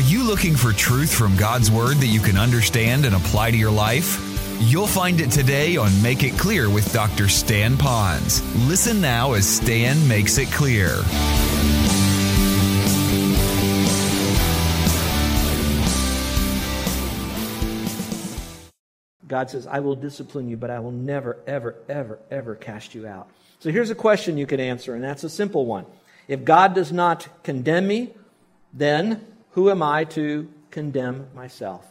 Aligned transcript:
Are 0.00 0.12
you 0.12 0.24
looking 0.24 0.56
for 0.56 0.72
truth 0.72 1.12
from 1.12 1.36
God's 1.36 1.70
Word 1.70 1.98
that 1.98 2.06
you 2.06 2.20
can 2.20 2.38
understand 2.38 3.04
and 3.04 3.14
apply 3.14 3.50
to 3.50 3.56
your 3.58 3.70
life? 3.70 4.18
You'll 4.58 4.86
find 4.86 5.20
it 5.20 5.30
today 5.30 5.76
on 5.76 5.90
Make 6.00 6.22
It 6.22 6.38
Clear 6.38 6.70
with 6.70 6.90
Dr. 6.90 7.28
Stan 7.28 7.76
Ponz. 7.76 8.40
Listen 8.66 9.02
now 9.02 9.34
as 9.34 9.46
Stan 9.46 10.08
makes 10.08 10.38
it 10.38 10.50
clear. 10.52 10.88
God 19.28 19.50
says, 19.50 19.66
I 19.66 19.80
will 19.80 19.96
discipline 19.96 20.48
you, 20.48 20.56
but 20.56 20.70
I 20.70 20.80
will 20.80 20.92
never, 20.92 21.36
ever, 21.46 21.76
ever, 21.90 22.20
ever 22.30 22.54
cast 22.54 22.94
you 22.94 23.06
out. 23.06 23.28
So 23.58 23.70
here's 23.70 23.90
a 23.90 23.94
question 23.94 24.38
you 24.38 24.46
could 24.46 24.60
answer, 24.60 24.94
and 24.94 25.04
that's 25.04 25.24
a 25.24 25.30
simple 25.30 25.66
one. 25.66 25.84
If 26.26 26.42
God 26.42 26.74
does 26.74 26.90
not 26.90 27.28
condemn 27.42 27.86
me, 27.86 28.14
then 28.72 29.26
who 29.52 29.70
am 29.70 29.82
I 29.82 30.04
to 30.04 30.48
condemn 30.70 31.28
myself? 31.34 31.86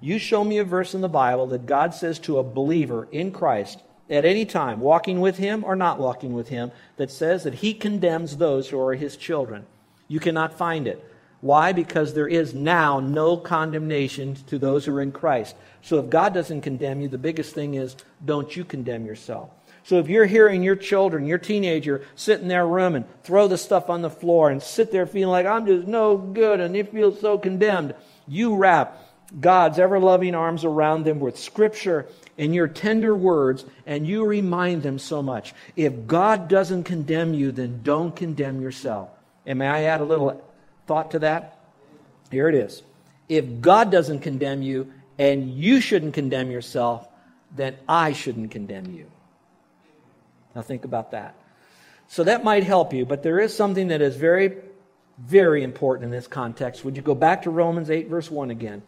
You 0.00 0.18
show 0.18 0.44
me 0.44 0.58
a 0.58 0.64
verse 0.64 0.94
in 0.94 1.00
the 1.00 1.08
Bible 1.08 1.46
that 1.48 1.66
God 1.66 1.94
says 1.94 2.18
to 2.20 2.38
a 2.38 2.42
believer 2.42 3.08
in 3.10 3.32
Christ 3.32 3.80
at 4.10 4.24
any 4.24 4.44
time, 4.44 4.80
walking 4.80 5.20
with 5.20 5.38
him 5.38 5.64
or 5.64 5.74
not 5.74 5.98
walking 5.98 6.34
with 6.34 6.48
him, 6.48 6.70
that 6.96 7.10
says 7.10 7.44
that 7.44 7.54
he 7.54 7.72
condemns 7.72 8.36
those 8.36 8.68
who 8.68 8.78
are 8.80 8.94
his 8.94 9.16
children. 9.16 9.64
You 10.08 10.20
cannot 10.20 10.58
find 10.58 10.86
it. 10.86 11.02
Why? 11.40 11.72
Because 11.72 12.14
there 12.14 12.28
is 12.28 12.54
now 12.54 13.00
no 13.00 13.36
condemnation 13.36 14.36
to 14.46 14.58
those 14.58 14.84
who 14.84 14.94
are 14.96 15.02
in 15.02 15.12
Christ. 15.12 15.56
So 15.82 15.98
if 15.98 16.10
God 16.10 16.32
doesn't 16.34 16.62
condemn 16.62 17.00
you, 17.00 17.08
the 17.08 17.18
biggest 17.18 17.54
thing 17.54 17.74
is 17.74 17.96
don't 18.24 18.54
you 18.54 18.64
condemn 18.64 19.06
yourself. 19.06 19.50
So 19.84 19.98
if 19.98 20.08
you're 20.08 20.26
hearing 20.26 20.62
your 20.62 20.76
children, 20.76 21.26
your 21.26 21.38
teenager, 21.38 22.06
sit 22.16 22.40
in 22.40 22.48
their 22.48 22.66
room 22.66 22.94
and 22.94 23.04
throw 23.22 23.48
the 23.48 23.58
stuff 23.58 23.90
on 23.90 24.00
the 24.00 24.10
floor 24.10 24.50
and 24.50 24.62
sit 24.62 24.90
there 24.90 25.06
feeling 25.06 25.30
like 25.30 25.46
I'm 25.46 25.66
just 25.66 25.86
no 25.86 26.16
good 26.16 26.58
and 26.60 26.74
they 26.74 26.82
feel 26.82 27.14
so 27.14 27.38
condemned, 27.38 27.94
you 28.26 28.56
wrap 28.56 28.98
God's 29.38 29.78
ever 29.78 29.98
loving 29.98 30.34
arms 30.34 30.64
around 30.64 31.04
them 31.04 31.20
with 31.20 31.38
scripture 31.38 32.06
and 32.38 32.54
your 32.54 32.66
tender 32.66 33.14
words, 33.14 33.64
and 33.86 34.06
you 34.06 34.24
remind 34.24 34.82
them 34.82 34.98
so 34.98 35.22
much. 35.22 35.54
If 35.76 36.06
God 36.06 36.48
doesn't 36.48 36.82
condemn 36.82 37.32
you, 37.32 37.52
then 37.52 37.80
don't 37.82 38.14
condemn 38.14 38.60
yourself. 38.60 39.10
And 39.46 39.60
may 39.60 39.68
I 39.68 39.82
add 39.84 40.00
a 40.00 40.04
little 40.04 40.42
thought 40.86 41.12
to 41.12 41.20
that? 41.20 41.58
Here 42.30 42.48
it 42.48 42.56
is. 42.56 42.82
If 43.28 43.60
God 43.60 43.92
doesn't 43.92 44.20
condemn 44.20 44.62
you 44.62 44.92
and 45.16 45.48
you 45.48 45.80
shouldn't 45.80 46.14
condemn 46.14 46.50
yourself, 46.50 47.06
then 47.54 47.76
I 47.88 48.12
shouldn't 48.14 48.50
condemn 48.50 48.92
you. 48.92 49.10
Now 50.54 50.62
think 50.62 50.84
about 50.84 51.10
that. 51.12 51.34
So 52.08 52.24
that 52.24 52.44
might 52.44 52.64
help 52.64 52.92
you, 52.92 53.06
but 53.06 53.22
there 53.22 53.40
is 53.40 53.56
something 53.56 53.88
that 53.88 54.02
is 54.02 54.16
very, 54.16 54.56
very 55.18 55.62
important 55.62 56.04
in 56.04 56.10
this 56.10 56.26
context. 56.26 56.84
Would 56.84 56.96
you 56.96 57.02
go 57.02 57.14
back 57.14 57.42
to 57.42 57.50
Romans 57.50 57.90
8, 57.90 58.08
verse 58.08 58.30
1 58.30 58.50
again? 58.50 58.82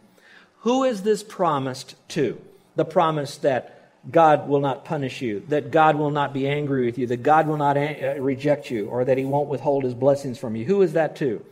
Who 0.59 0.83
is 0.83 1.03
this 1.03 1.23
promised 1.23 1.95
to? 2.09 2.39
The 2.75 2.85
promise 2.85 3.37
that 3.37 3.73
God 4.09 4.47
will 4.47 4.59
not 4.59 4.85
punish 4.85 5.21
you, 5.21 5.43
that 5.49 5.71
God 5.71 5.95
will 5.95 6.11
not 6.11 6.33
be 6.33 6.47
angry 6.47 6.85
with 6.85 6.97
you, 6.97 7.07
that 7.07 7.23
God 7.23 7.47
will 7.47 7.57
not 7.57 7.75
a- 7.75 8.17
uh, 8.17 8.21
reject 8.21 8.71
you, 8.71 8.87
or 8.87 9.03
that 9.03 9.17
He 9.17 9.25
won't 9.25 9.49
withhold 9.49 9.83
His 9.83 9.93
blessings 9.93 10.37
from 10.37 10.55
you. 10.55 10.65
Who 10.65 10.81
is 10.81 10.93
that 10.93 11.15
to? 11.17 11.43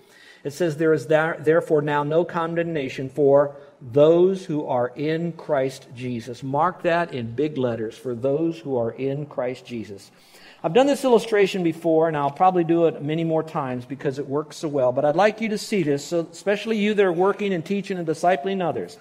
It 0.43 0.53
says, 0.53 0.77
There 0.77 0.93
is 0.93 1.07
therefore 1.07 1.81
now 1.81 2.03
no 2.03 2.23
condemnation 2.23 3.09
for 3.09 3.55
those 3.91 4.43
who 4.43 4.65
are 4.65 4.91
in 4.95 5.31
Christ 5.33 5.87
Jesus. 5.95 6.41
Mark 6.41 6.81
that 6.83 7.13
in 7.13 7.35
big 7.35 7.57
letters 7.57 7.95
for 7.95 8.15
those 8.15 8.57
who 8.57 8.77
are 8.77 8.91
in 8.91 9.27
Christ 9.27 9.65
Jesus. 9.65 10.11
I've 10.63 10.73
done 10.73 10.87
this 10.87 11.03
illustration 11.03 11.61
before, 11.61 12.07
and 12.07 12.17
I'll 12.17 12.31
probably 12.31 12.63
do 12.63 12.85
it 12.85 13.03
many 13.03 13.23
more 13.23 13.43
times 13.43 13.85
because 13.85 14.17
it 14.17 14.27
works 14.27 14.57
so 14.57 14.67
well. 14.67 14.91
But 14.91 15.05
I'd 15.05 15.15
like 15.15 15.39
you 15.39 15.49
to 15.49 15.59
see 15.59 15.83
this, 15.83 16.05
so 16.05 16.27
especially 16.31 16.77
you 16.77 16.95
that 16.95 17.05
are 17.05 17.13
working 17.13 17.53
and 17.53 17.63
teaching 17.63 17.99
and 17.99 18.07
discipling 18.07 18.63
others. 18.63 18.97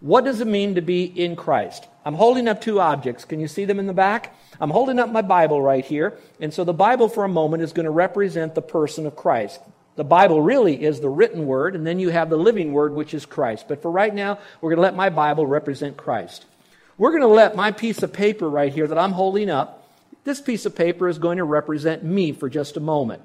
What 0.00 0.24
does 0.24 0.40
it 0.40 0.48
mean 0.48 0.74
to 0.74 0.80
be 0.80 1.04
in 1.04 1.36
Christ? 1.36 1.86
I'm 2.04 2.14
holding 2.14 2.48
up 2.48 2.60
two 2.60 2.80
objects. 2.80 3.24
Can 3.24 3.38
you 3.38 3.46
see 3.46 3.66
them 3.66 3.78
in 3.78 3.86
the 3.86 3.92
back? 3.92 4.34
I'm 4.58 4.70
holding 4.70 4.98
up 4.98 5.10
my 5.10 5.22
Bible 5.22 5.62
right 5.62 5.84
here. 5.84 6.18
And 6.40 6.52
so 6.52 6.64
the 6.64 6.72
Bible 6.72 7.08
for 7.08 7.22
a 7.22 7.28
moment 7.28 7.62
is 7.62 7.72
going 7.72 7.84
to 7.84 7.90
represent 7.90 8.56
the 8.56 8.62
person 8.62 9.06
of 9.06 9.14
Christ. 9.14 9.60
The 9.96 10.04
Bible 10.04 10.40
really 10.40 10.82
is 10.82 11.00
the 11.00 11.08
written 11.08 11.46
word, 11.46 11.74
and 11.74 11.86
then 11.86 11.98
you 11.98 12.10
have 12.10 12.30
the 12.30 12.36
living 12.36 12.72
word, 12.72 12.94
which 12.94 13.12
is 13.12 13.26
Christ. 13.26 13.66
But 13.68 13.82
for 13.82 13.90
right 13.90 14.14
now, 14.14 14.38
we're 14.60 14.70
going 14.70 14.78
to 14.78 14.82
let 14.82 14.96
my 14.96 15.10
Bible 15.10 15.46
represent 15.46 15.96
Christ. 15.96 16.46
We're 16.96 17.10
going 17.10 17.22
to 17.22 17.28
let 17.28 17.56
my 17.56 17.72
piece 17.72 18.02
of 18.02 18.12
paper 18.12 18.48
right 18.48 18.72
here 18.72 18.86
that 18.86 18.98
I'm 18.98 19.12
holding 19.12 19.50
up, 19.50 19.80
this 20.24 20.40
piece 20.40 20.66
of 20.66 20.74
paper 20.74 21.08
is 21.08 21.18
going 21.18 21.38
to 21.38 21.44
represent 21.44 22.04
me 22.04 22.32
for 22.32 22.48
just 22.48 22.76
a 22.76 22.80
moment. 22.80 23.22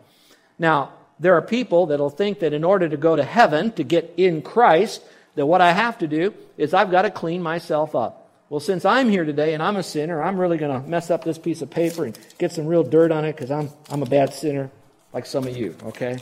Now, 0.58 0.94
there 1.20 1.36
are 1.36 1.42
people 1.42 1.88
that'll 1.88 2.10
think 2.10 2.40
that 2.40 2.54
in 2.54 2.64
order 2.64 2.88
to 2.88 2.98
go 2.98 3.16
to 3.16 3.24
heaven, 3.24 3.72
to 3.74 3.84
get 3.84 4.14
in 4.18 4.42
Christ, 4.42 5.02
that 5.36 5.46
what 5.46 5.62
I 5.62 5.72
have 5.72 5.98
to 6.00 6.08
do 6.08 6.34
is 6.58 6.74
I've 6.74 6.92
got 6.92 7.04
to 7.04 7.10
clean 7.10 7.42
myself 7.42 7.96
up. 7.96 8.30
Well, 8.50 8.60
since 8.60 8.86
I'm 8.86 9.10
here 9.10 9.26
today 9.26 9.54
and 9.54 9.64
I'm 9.64 9.76
a 9.76 9.84
sinner, 9.84 10.22
I'm 10.22 10.38
really 10.38 10.58
going 10.58 10.82
to 10.82 10.88
mess 10.88 11.10
up 11.10 11.24
this 11.24 11.38
piece 11.38 11.62
of 11.62 11.70
paper 11.70 12.06
and 12.06 12.18
get 12.38 12.52
some 12.52 12.68
real 12.68 12.84
dirt 12.84 13.12
on 13.12 13.26
it 13.26 13.36
because 13.36 13.52
I'm, 13.52 13.70
I'm 13.90 14.04
a 14.04 14.06
bad 14.06 14.34
sinner 14.34 14.70
like 15.14 15.26
some 15.26 15.48
of 15.48 15.58
you, 15.58 15.76
okay? 15.84 16.20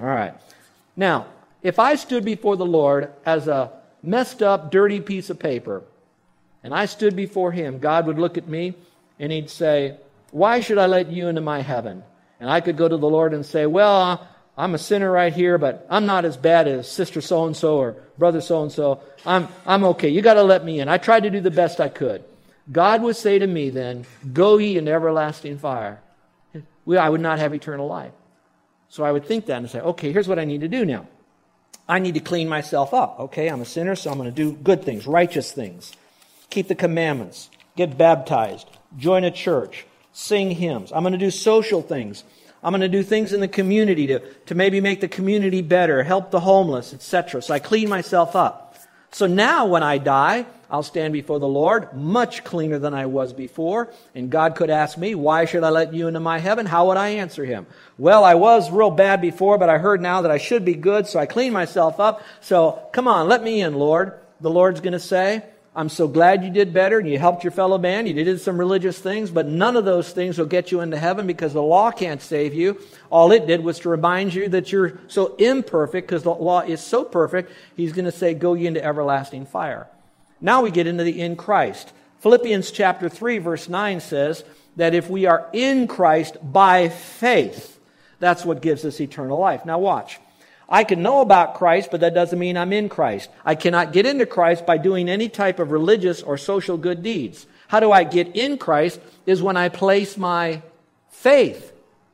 All 0.00 0.08
right. 0.08 0.34
Now, 0.96 1.26
if 1.62 1.78
I 1.78 1.94
stood 1.94 2.24
before 2.24 2.56
the 2.56 2.66
Lord 2.66 3.12
as 3.24 3.48
a 3.48 3.72
messed 4.02 4.42
up, 4.42 4.70
dirty 4.70 5.00
piece 5.00 5.30
of 5.30 5.38
paper, 5.38 5.82
and 6.62 6.74
I 6.74 6.86
stood 6.86 7.16
before 7.16 7.52
Him, 7.52 7.78
God 7.78 8.06
would 8.06 8.18
look 8.18 8.38
at 8.38 8.48
me 8.48 8.74
and 9.18 9.32
He'd 9.32 9.50
say, 9.50 9.96
Why 10.30 10.60
should 10.60 10.78
I 10.78 10.86
let 10.86 11.10
you 11.10 11.28
into 11.28 11.40
my 11.40 11.62
heaven? 11.62 12.02
And 12.40 12.50
I 12.50 12.60
could 12.60 12.76
go 12.76 12.88
to 12.88 12.96
the 12.96 13.08
Lord 13.08 13.34
and 13.34 13.46
say, 13.46 13.66
Well, 13.66 14.26
I'm 14.56 14.74
a 14.74 14.78
sinner 14.78 15.10
right 15.10 15.32
here, 15.32 15.58
but 15.58 15.86
I'm 15.88 16.06
not 16.06 16.24
as 16.24 16.36
bad 16.36 16.68
as 16.68 16.90
sister 16.90 17.20
so 17.20 17.46
and 17.46 17.56
so 17.56 17.78
or 17.78 17.96
brother 18.18 18.40
so 18.40 18.62
and 18.62 18.72
so. 18.72 19.00
I'm, 19.24 19.48
I'm 19.64 19.84
okay. 19.84 20.08
You 20.08 20.20
got 20.20 20.34
to 20.34 20.42
let 20.42 20.64
me 20.64 20.80
in. 20.80 20.88
I 20.88 20.98
tried 20.98 21.22
to 21.22 21.30
do 21.30 21.40
the 21.40 21.50
best 21.50 21.80
I 21.80 21.88
could. 21.88 22.24
God 22.70 23.02
would 23.02 23.16
say 23.16 23.38
to 23.38 23.46
me 23.46 23.70
then, 23.70 24.04
Go 24.32 24.58
ye 24.58 24.76
into 24.76 24.92
everlasting 24.92 25.58
fire. 25.58 26.00
I 26.88 27.08
would 27.08 27.20
not 27.20 27.38
have 27.38 27.54
eternal 27.54 27.86
life. 27.86 28.12
So 28.92 29.04
I 29.04 29.10
would 29.10 29.24
think 29.24 29.46
that 29.46 29.56
and 29.56 29.70
say, 29.70 29.80
okay, 29.80 30.12
here's 30.12 30.28
what 30.28 30.38
I 30.38 30.44
need 30.44 30.60
to 30.60 30.68
do 30.68 30.84
now. 30.84 31.06
I 31.88 31.98
need 31.98 32.12
to 32.12 32.20
clean 32.20 32.46
myself 32.46 32.92
up. 32.92 33.18
Okay, 33.20 33.48
I'm 33.48 33.62
a 33.62 33.64
sinner, 33.64 33.96
so 33.96 34.10
I'm 34.10 34.18
going 34.18 34.28
to 34.28 34.36
do 34.36 34.52
good 34.52 34.84
things, 34.84 35.06
righteous 35.06 35.50
things. 35.50 35.92
Keep 36.50 36.68
the 36.68 36.74
commandments, 36.74 37.48
get 37.74 37.96
baptized, 37.96 38.68
join 38.98 39.24
a 39.24 39.30
church, 39.30 39.86
sing 40.12 40.50
hymns. 40.50 40.92
I'm 40.92 41.04
going 41.04 41.14
to 41.14 41.18
do 41.18 41.30
social 41.30 41.80
things. 41.80 42.22
I'm 42.62 42.72
going 42.72 42.82
to 42.82 42.88
do 42.88 43.02
things 43.02 43.32
in 43.32 43.40
the 43.40 43.48
community 43.48 44.08
to, 44.08 44.18
to 44.44 44.54
maybe 44.54 44.78
make 44.82 45.00
the 45.00 45.08
community 45.08 45.62
better, 45.62 46.02
help 46.02 46.30
the 46.30 46.40
homeless, 46.40 46.92
etc. 46.92 47.40
So 47.40 47.54
I 47.54 47.60
clean 47.60 47.88
myself 47.88 48.36
up. 48.36 48.71
So 49.12 49.26
now 49.26 49.66
when 49.66 49.82
I 49.82 49.98
die, 49.98 50.46
I'll 50.70 50.82
stand 50.82 51.12
before 51.12 51.38
the 51.38 51.46
Lord 51.46 51.92
much 51.92 52.44
cleaner 52.44 52.78
than 52.78 52.94
I 52.94 53.04
was 53.04 53.34
before. 53.34 53.92
And 54.14 54.30
God 54.30 54.56
could 54.56 54.70
ask 54.70 54.96
me, 54.96 55.14
Why 55.14 55.44
should 55.44 55.64
I 55.64 55.68
let 55.68 55.92
you 55.92 56.08
into 56.08 56.18
my 56.18 56.38
heaven? 56.38 56.64
How 56.64 56.88
would 56.88 56.96
I 56.96 57.10
answer 57.10 57.44
him? 57.44 57.66
Well, 57.98 58.24
I 58.24 58.34
was 58.36 58.70
real 58.70 58.90
bad 58.90 59.20
before, 59.20 59.58
but 59.58 59.68
I 59.68 59.76
heard 59.76 60.00
now 60.00 60.22
that 60.22 60.30
I 60.30 60.38
should 60.38 60.64
be 60.64 60.74
good, 60.74 61.06
so 61.06 61.20
I 61.20 61.26
cleaned 61.26 61.52
myself 61.52 62.00
up. 62.00 62.22
So 62.40 62.88
come 62.92 63.06
on, 63.06 63.28
let 63.28 63.42
me 63.42 63.60
in, 63.60 63.74
Lord. 63.74 64.18
The 64.40 64.50
Lord's 64.50 64.80
going 64.80 64.94
to 64.94 64.98
say, 64.98 65.44
I'm 65.74 65.88
so 65.88 66.06
glad 66.06 66.44
you 66.44 66.50
did 66.50 66.74
better 66.74 66.98
and 66.98 67.08
you 67.08 67.18
helped 67.18 67.44
your 67.44 67.50
fellow 67.50 67.78
man. 67.78 68.06
You 68.06 68.12
did 68.12 68.40
some 68.42 68.58
religious 68.58 68.98
things, 68.98 69.30
but 69.30 69.46
none 69.46 69.74
of 69.74 69.86
those 69.86 70.12
things 70.12 70.36
will 70.36 70.46
get 70.46 70.70
you 70.70 70.80
into 70.80 70.98
heaven 70.98 71.26
because 71.26 71.54
the 71.54 71.62
law 71.62 71.90
can't 71.90 72.20
save 72.20 72.52
you. 72.52 72.78
All 73.08 73.32
it 73.32 73.46
did 73.46 73.64
was 73.64 73.78
to 73.80 73.88
remind 73.88 74.34
you 74.34 74.50
that 74.50 74.70
you're 74.70 74.98
so 75.08 75.34
imperfect 75.36 76.06
because 76.06 76.24
the 76.24 76.34
law 76.34 76.60
is 76.60 76.82
so 76.82 77.04
perfect. 77.04 77.50
He's 77.74 77.94
going 77.94 78.04
to 78.04 78.12
say, 78.12 78.34
go 78.34 78.52
ye 78.52 78.66
into 78.66 78.84
everlasting 78.84 79.46
fire. 79.46 79.88
Now 80.42 80.60
we 80.60 80.70
get 80.70 80.86
into 80.86 81.04
the 81.04 81.22
in 81.22 81.36
Christ. 81.36 81.92
Philippians 82.20 82.70
chapter 82.70 83.08
3 83.08 83.38
verse 83.38 83.68
9 83.68 84.00
says 84.00 84.44
that 84.76 84.94
if 84.94 85.08
we 85.08 85.24
are 85.24 85.48
in 85.54 85.86
Christ 85.88 86.36
by 86.42 86.90
faith, 86.90 87.80
that's 88.18 88.44
what 88.44 88.60
gives 88.60 88.84
us 88.84 89.00
eternal 89.00 89.38
life. 89.38 89.64
Now 89.64 89.78
watch. 89.78 90.20
I 90.72 90.82
can 90.82 91.02
know 91.02 91.20
about 91.20 91.54
Christ, 91.54 91.90
but 91.92 92.00
that 92.00 92.14
doesn't 92.14 92.38
mean 92.38 92.56
I'm 92.56 92.72
in 92.72 92.88
Christ. 92.88 93.30
I 93.44 93.54
cannot 93.54 93.92
get 93.92 94.06
into 94.06 94.26
Christ 94.26 94.66
by 94.66 94.78
doing 94.78 95.08
any 95.08 95.28
type 95.28 95.60
of 95.60 95.70
religious 95.70 96.22
or 96.22 96.36
social 96.36 96.76
good 96.76 97.02
deeds. 97.02 97.46
How 97.68 97.78
do 97.78 97.92
I 97.92 98.02
get 98.02 98.34
in 98.34 98.58
Christ 98.58 98.98
is 99.26 99.40
when 99.42 99.56
I 99.56 99.68
place 99.68 100.16
my 100.16 100.62
faith 101.22 101.72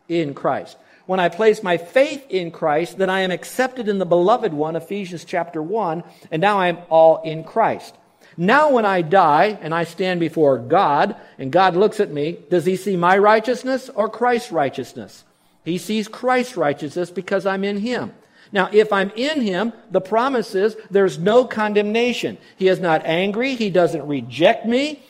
in 0.09 0.35
Christ. 0.35 0.77
When 1.07 1.21
I 1.21 1.31
place 1.31 1.63
my 1.63 1.79
faith 1.79 2.27
in 2.29 2.51
Christ, 2.51 2.99
then 2.99 3.09
I 3.09 3.21
am 3.21 3.31
accepted 3.31 3.89
in 3.89 3.99
the 3.99 4.05
beloved 4.05 4.53
one, 4.53 4.77
Ephesians 4.77 5.25
chapter 5.25 5.63
1, 5.63 6.05
and 6.31 6.43
now 6.43 6.61
I'm 6.61 6.79
all 6.91 7.23
in 7.23 7.45
Christ. 7.45 7.95
Now, 8.37 8.71
when 8.71 8.85
I 8.85 9.03
die 9.03 9.59
and 9.63 9.75
I 9.75 9.85
stand 9.85 10.21
before 10.21 10.59
God 10.59 11.17
and 11.39 11.51
God 11.51 11.75
looks 11.75 11.99
at 11.99 12.13
me, 12.13 12.39
does 12.51 12.67
he 12.67 12.77
see 12.77 12.97
my 12.97 13.17
righteousness 13.17 13.89
or 13.95 14.09
Christ's 14.09 14.53
righteousness? 14.53 15.25
He 15.65 15.79
sees 15.79 16.07
Christ's 16.07 16.57
righteousness 16.57 17.11
because 17.11 17.47
I'm 17.47 17.65
in 17.65 17.79
him. 17.79 18.13
Now, 18.53 18.69
if 18.73 18.93
I'm 18.93 19.11
in 19.11 19.41
him, 19.41 19.73
the 19.91 20.01
promise 20.01 20.55
is 20.55 20.77
there's 20.91 21.19
no 21.19 21.45
condemnation. 21.45 22.39
He 22.57 22.69
is 22.69 22.81
not 22.81 23.05
angry. 23.05 23.55
He 23.55 23.71
doesn't 23.71 24.07
reject 24.07 24.67
me. 24.67 25.03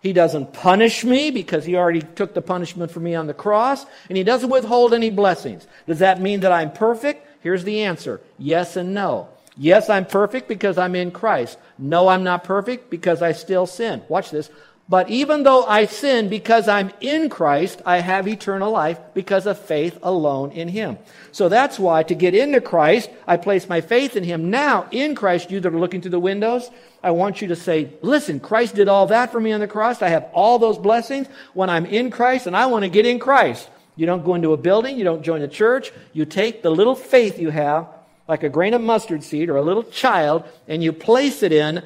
He 0.00 0.12
doesn't 0.12 0.52
punish 0.52 1.04
me 1.04 1.30
because 1.30 1.64
he 1.64 1.76
already 1.76 2.02
took 2.02 2.34
the 2.34 2.42
punishment 2.42 2.92
for 2.92 3.00
me 3.00 3.14
on 3.14 3.26
the 3.26 3.34
cross. 3.34 3.84
And 4.08 4.16
he 4.16 4.24
doesn't 4.24 4.50
withhold 4.50 4.94
any 4.94 5.10
blessings. 5.10 5.66
Does 5.86 5.98
that 5.98 6.20
mean 6.20 6.40
that 6.40 6.52
I'm 6.52 6.72
perfect? 6.72 7.26
Here's 7.40 7.64
the 7.64 7.82
answer 7.82 8.20
yes 8.38 8.76
and 8.76 8.94
no. 8.94 9.28
Yes, 9.60 9.90
I'm 9.90 10.06
perfect 10.06 10.46
because 10.46 10.78
I'm 10.78 10.94
in 10.94 11.10
Christ. 11.10 11.58
No, 11.78 12.06
I'm 12.06 12.22
not 12.22 12.44
perfect 12.44 12.90
because 12.90 13.22
I 13.22 13.32
still 13.32 13.66
sin. 13.66 14.02
Watch 14.08 14.30
this. 14.30 14.50
But 14.90 15.10
even 15.10 15.42
though 15.42 15.64
I 15.64 15.84
sin 15.84 16.30
because 16.30 16.66
I'm 16.66 16.90
in 17.02 17.28
Christ, 17.28 17.82
I 17.84 17.98
have 17.98 18.26
eternal 18.26 18.70
life 18.70 18.98
because 19.12 19.46
of 19.46 19.58
faith 19.58 19.98
alone 20.02 20.50
in 20.52 20.68
Him. 20.68 20.96
So 21.30 21.50
that's 21.50 21.78
why 21.78 22.04
to 22.04 22.14
get 22.14 22.34
into 22.34 22.62
Christ, 22.62 23.10
I 23.26 23.36
place 23.36 23.68
my 23.68 23.82
faith 23.82 24.16
in 24.16 24.24
Him. 24.24 24.48
Now, 24.48 24.88
in 24.90 25.14
Christ, 25.14 25.50
you 25.50 25.60
that 25.60 25.74
are 25.74 25.78
looking 25.78 26.00
through 26.00 26.12
the 26.12 26.18
windows, 26.18 26.70
I 27.02 27.10
want 27.10 27.42
you 27.42 27.48
to 27.48 27.56
say, 27.56 27.92
listen, 28.00 28.40
Christ 28.40 28.76
did 28.76 28.88
all 28.88 29.06
that 29.08 29.30
for 29.30 29.38
me 29.38 29.52
on 29.52 29.60
the 29.60 29.68
cross. 29.68 30.00
I 30.00 30.08
have 30.08 30.30
all 30.32 30.58
those 30.58 30.78
blessings 30.78 31.28
when 31.52 31.68
I'm 31.68 31.84
in 31.84 32.10
Christ 32.10 32.46
and 32.46 32.56
I 32.56 32.64
want 32.66 32.84
to 32.84 32.88
get 32.88 33.04
in 33.04 33.18
Christ. 33.18 33.68
You 33.94 34.06
don't 34.06 34.24
go 34.24 34.36
into 34.36 34.54
a 34.54 34.56
building, 34.56 34.96
you 34.96 35.04
don't 35.04 35.22
join 35.22 35.42
a 35.42 35.48
church. 35.48 35.92
You 36.14 36.24
take 36.24 36.62
the 36.62 36.70
little 36.70 36.94
faith 36.94 37.38
you 37.38 37.50
have, 37.50 37.88
like 38.26 38.42
a 38.42 38.48
grain 38.48 38.72
of 38.72 38.80
mustard 38.80 39.22
seed 39.22 39.50
or 39.50 39.56
a 39.56 39.62
little 39.62 39.82
child, 39.82 40.44
and 40.66 40.82
you 40.82 40.94
place 40.94 41.42
it 41.42 41.52
in 41.52 41.84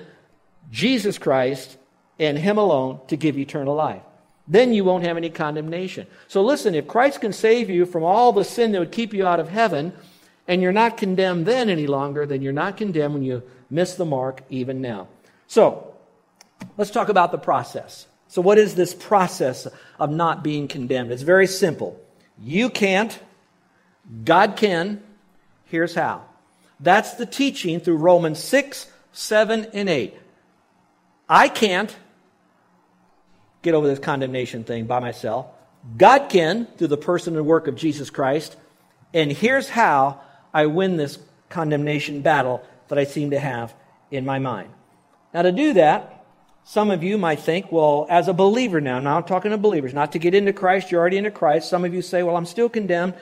Jesus 0.70 1.18
Christ 1.18 1.78
and 2.18 2.38
Him 2.38 2.58
alone 2.58 3.00
to 3.08 3.16
give 3.16 3.38
eternal 3.38 3.74
life. 3.74 4.02
Then 4.48 4.74
you 4.74 4.84
won't 4.84 5.04
have 5.04 5.16
any 5.16 5.30
condemnation. 5.30 6.06
So 6.28 6.42
listen, 6.42 6.74
if 6.74 6.88
Christ 6.88 7.20
can 7.20 7.32
save 7.32 7.70
you 7.70 7.86
from 7.86 8.02
all 8.02 8.32
the 8.32 8.44
sin 8.44 8.72
that 8.72 8.80
would 8.80 8.92
keep 8.92 9.14
you 9.14 9.26
out 9.26 9.40
of 9.40 9.48
heaven, 9.48 9.92
and 10.48 10.60
you're 10.60 10.72
not 10.72 10.96
condemned 10.96 11.46
then 11.46 11.70
any 11.70 11.86
longer, 11.86 12.26
then 12.26 12.42
you're 12.42 12.52
not 12.52 12.76
condemned 12.76 13.14
when 13.14 13.22
you 13.22 13.42
miss 13.70 13.94
the 13.94 14.04
mark 14.04 14.42
even 14.50 14.80
now. 14.80 15.08
So, 15.46 15.94
let's 16.76 16.90
talk 16.90 17.08
about 17.08 17.30
the 17.30 17.38
process. 17.38 18.06
So, 18.28 18.42
what 18.42 18.58
is 18.58 18.74
this 18.74 18.94
process 18.94 19.68
of 19.98 20.10
not 20.10 20.42
being 20.42 20.66
condemned? 20.66 21.12
It's 21.12 21.22
very 21.22 21.46
simple. 21.46 22.00
You 22.40 22.70
can't, 22.70 23.18
God 24.24 24.56
can. 24.56 25.02
Here's 25.66 25.94
how. 25.94 26.24
That's 26.80 27.14
the 27.14 27.26
teaching 27.26 27.78
through 27.78 27.98
Romans 27.98 28.38
6, 28.40 28.90
7, 29.12 29.66
and 29.72 29.88
8. 29.88 30.14
I 31.32 31.48
can't 31.48 31.96
get 33.62 33.72
over 33.72 33.86
this 33.86 33.98
condemnation 33.98 34.64
thing 34.64 34.84
by 34.84 35.00
myself. 35.00 35.46
God 35.96 36.28
can 36.28 36.66
through 36.76 36.88
the 36.88 36.98
person 36.98 37.38
and 37.38 37.46
work 37.46 37.68
of 37.68 37.74
Jesus 37.74 38.10
Christ. 38.10 38.54
And 39.14 39.32
here's 39.32 39.70
how 39.70 40.20
I 40.52 40.66
win 40.66 40.98
this 40.98 41.18
condemnation 41.48 42.20
battle 42.20 42.62
that 42.88 42.98
I 42.98 43.04
seem 43.04 43.30
to 43.30 43.38
have 43.38 43.72
in 44.10 44.26
my 44.26 44.40
mind. 44.40 44.68
Now, 45.32 45.40
to 45.40 45.52
do 45.52 45.72
that, 45.72 46.22
some 46.64 46.90
of 46.90 47.02
you 47.02 47.16
might 47.16 47.40
think, 47.40 47.72
well, 47.72 48.06
as 48.10 48.28
a 48.28 48.34
believer 48.34 48.82
now, 48.82 49.00
now 49.00 49.16
I'm 49.16 49.24
talking 49.24 49.52
to 49.52 49.56
believers, 49.56 49.94
not 49.94 50.12
to 50.12 50.18
get 50.18 50.34
into 50.34 50.52
Christ, 50.52 50.90
you're 50.90 51.00
already 51.00 51.16
into 51.16 51.30
Christ. 51.30 51.70
Some 51.70 51.86
of 51.86 51.94
you 51.94 52.02
say, 52.02 52.22
well, 52.22 52.36
I'm 52.36 52.44
still 52.44 52.68
condemned. 52.68 53.14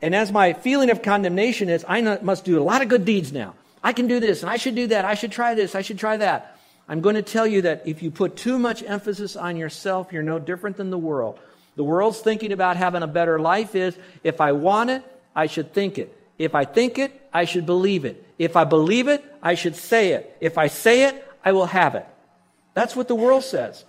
And 0.00 0.14
as 0.14 0.30
my 0.30 0.52
feeling 0.52 0.90
of 0.90 1.02
condemnation 1.02 1.70
is, 1.70 1.84
I 1.88 2.00
must 2.22 2.44
do 2.44 2.56
a 2.56 2.62
lot 2.62 2.82
of 2.82 2.88
good 2.88 3.04
deeds 3.04 3.32
now. 3.32 3.56
I 3.82 3.92
can 3.92 4.06
do 4.06 4.20
this, 4.20 4.42
and 4.42 4.50
I 4.50 4.58
should 4.58 4.76
do 4.76 4.86
that. 4.86 5.04
I 5.04 5.14
should 5.14 5.32
try 5.32 5.56
this. 5.56 5.74
I 5.74 5.82
should 5.82 5.98
try 5.98 6.18
that. 6.18 6.55
I'm 6.88 7.00
going 7.00 7.16
to 7.16 7.22
tell 7.22 7.46
you 7.46 7.62
that 7.62 7.82
if 7.86 8.02
you 8.02 8.10
put 8.10 8.36
too 8.36 8.58
much 8.58 8.82
emphasis 8.82 9.34
on 9.36 9.56
yourself, 9.56 10.12
you're 10.12 10.22
no 10.22 10.38
different 10.38 10.76
than 10.76 10.90
the 10.90 10.98
world. 10.98 11.40
The 11.74 11.84
world's 11.84 12.20
thinking 12.20 12.52
about 12.52 12.76
having 12.76 13.02
a 13.02 13.08
better 13.08 13.38
life 13.38 13.74
is 13.74 13.96
if 14.22 14.40
I 14.40 14.52
want 14.52 14.90
it, 14.90 15.02
I 15.34 15.46
should 15.46 15.72
think 15.72 15.98
it. 15.98 16.16
If 16.38 16.54
I 16.54 16.64
think 16.64 16.98
it, 16.98 17.28
I 17.32 17.44
should 17.44 17.66
believe 17.66 18.04
it. 18.04 18.24
If 18.38 18.56
I 18.56 18.64
believe 18.64 19.08
it, 19.08 19.24
I 19.42 19.54
should 19.54 19.76
say 19.76 20.12
it. 20.12 20.36
If 20.40 20.58
I 20.58 20.68
say 20.68 21.04
it, 21.04 21.24
I 21.44 21.52
will 21.52 21.66
have 21.66 21.94
it. 21.94 22.06
That's 22.74 22.94
what 22.94 23.08
the 23.08 23.14
world 23.14 23.42
says. 23.42 23.84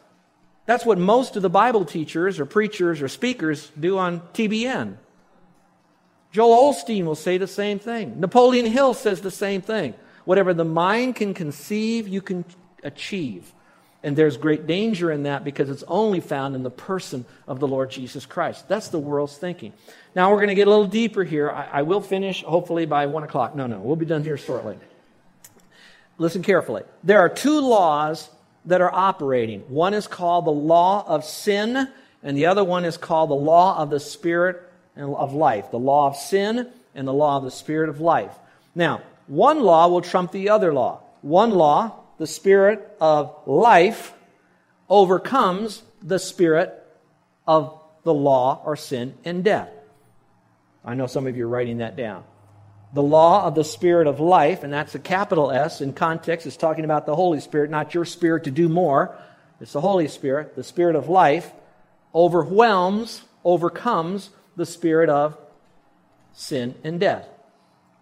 That's 0.65 0.85
what 0.85 0.97
most 0.97 1.35
of 1.35 1.41
the 1.41 1.49
Bible 1.49 1.85
teachers 1.85 2.39
or 2.39 2.45
preachers 2.45 3.01
or 3.01 3.07
speakers 3.07 3.71
do 3.79 3.97
on 3.97 4.21
TBN. 4.33 4.97
Joel 6.31 6.73
Osteen 6.73 7.05
will 7.05 7.15
say 7.15 7.37
the 7.37 7.47
same 7.47 7.79
thing. 7.79 8.19
Napoleon 8.19 8.65
Hill 8.65 8.93
says 8.93 9.21
the 9.21 9.31
same 9.31 9.61
thing. 9.61 9.93
Whatever 10.25 10.53
the 10.53 10.65
mind 10.65 11.15
can 11.15 11.33
conceive, 11.33 12.07
you 12.07 12.21
can 12.21 12.43
achieve. 12.83 13.51
And 14.03 14.15
there's 14.15 14.37
great 14.37 14.67
danger 14.67 15.11
in 15.11 15.23
that 15.23 15.43
because 15.43 15.69
it's 15.69 15.83
only 15.87 16.19
found 16.19 16.55
in 16.55 16.63
the 16.63 16.69
person 16.69 17.25
of 17.47 17.59
the 17.59 17.67
Lord 17.67 17.89
Jesus 17.89 18.25
Christ. 18.25 18.67
That's 18.67 18.89
the 18.89 18.99
world's 18.99 19.37
thinking. 19.37 19.73
Now 20.15 20.31
we're 20.31 20.37
going 20.37 20.49
to 20.49 20.55
get 20.55 20.67
a 20.67 20.69
little 20.69 20.87
deeper 20.87 21.23
here. 21.23 21.49
I, 21.49 21.67
I 21.73 21.81
will 21.81 22.01
finish 22.01 22.43
hopefully 22.43 22.85
by 22.85 23.07
one 23.07 23.23
o'clock. 23.23 23.55
No, 23.55 23.67
no, 23.67 23.79
we'll 23.79 23.95
be 23.95 24.05
done 24.05 24.23
here 24.23 24.37
shortly. 24.37 24.77
Listen 26.19 26.41
carefully. 26.41 26.83
There 27.03 27.19
are 27.19 27.29
two 27.29 27.59
laws 27.59 28.29
that 28.65 28.81
are 28.81 28.93
operating. 28.93 29.61
One 29.61 29.93
is 29.93 30.07
called 30.07 30.45
the 30.45 30.51
law 30.51 31.03
of 31.07 31.23
sin, 31.23 31.87
and 32.23 32.37
the 32.37 32.47
other 32.47 32.63
one 32.63 32.85
is 32.85 32.97
called 32.97 33.29
the 33.29 33.35
law 33.35 33.77
of 33.77 33.89
the 33.89 33.99
spirit 33.99 34.61
of 34.95 35.33
life. 35.33 35.71
The 35.71 35.79
law 35.79 36.07
of 36.07 36.15
sin 36.15 36.67
and 36.95 37.07
the 37.07 37.13
law 37.13 37.37
of 37.37 37.43
the 37.43 37.51
spirit 37.51 37.89
of 37.89 37.99
life. 37.99 38.33
Now, 38.73 39.01
one 39.27 39.61
law 39.61 39.87
will 39.87 40.01
trump 40.01 40.31
the 40.31 40.49
other 40.49 40.73
law. 40.73 41.01
One 41.21 41.51
law 41.51 42.03
the 42.17 42.27
spirit 42.27 42.95
of 42.99 43.35
life 43.45 44.13
overcomes 44.89 45.83
the 46.01 46.19
spirit 46.19 46.73
of 47.45 47.79
the 48.03 48.13
law 48.13 48.61
or 48.65 48.75
sin 48.75 49.15
and 49.25 49.43
death. 49.43 49.69
I 50.83 50.93
know 50.93 51.07
some 51.07 51.27
of 51.27 51.35
you 51.35 51.45
are 51.45 51.49
writing 51.49 51.79
that 51.79 51.95
down. 51.95 52.23
The 52.93 53.03
law 53.03 53.45
of 53.45 53.55
the 53.55 53.65
spirit 53.65 54.07
of 54.07 54.21
life, 54.21 54.63
and 54.63 54.71
that's 54.71 54.95
a 54.95 54.99
capital 54.99 55.51
S 55.51 55.81
in 55.81 55.91
context, 55.91 56.47
is 56.47 56.55
talking 56.55 56.85
about 56.85 57.05
the 57.05 57.15
Holy 57.15 57.41
Spirit, 57.41 57.69
not 57.69 57.93
your 57.93 58.05
spirit 58.05 58.45
to 58.45 58.51
do 58.51 58.69
more. 58.69 59.15
It's 59.59 59.73
the 59.73 59.81
Holy 59.81 60.07
Spirit, 60.07 60.55
the 60.55 60.63
spirit 60.63 60.95
of 60.95 61.09
life, 61.09 61.51
overwhelms, 62.15 63.23
overcomes 63.43 64.29
the 64.55 64.65
spirit 64.65 65.09
of 65.09 65.37
sin 66.31 66.75
and 66.83 66.99
death. 66.99 67.27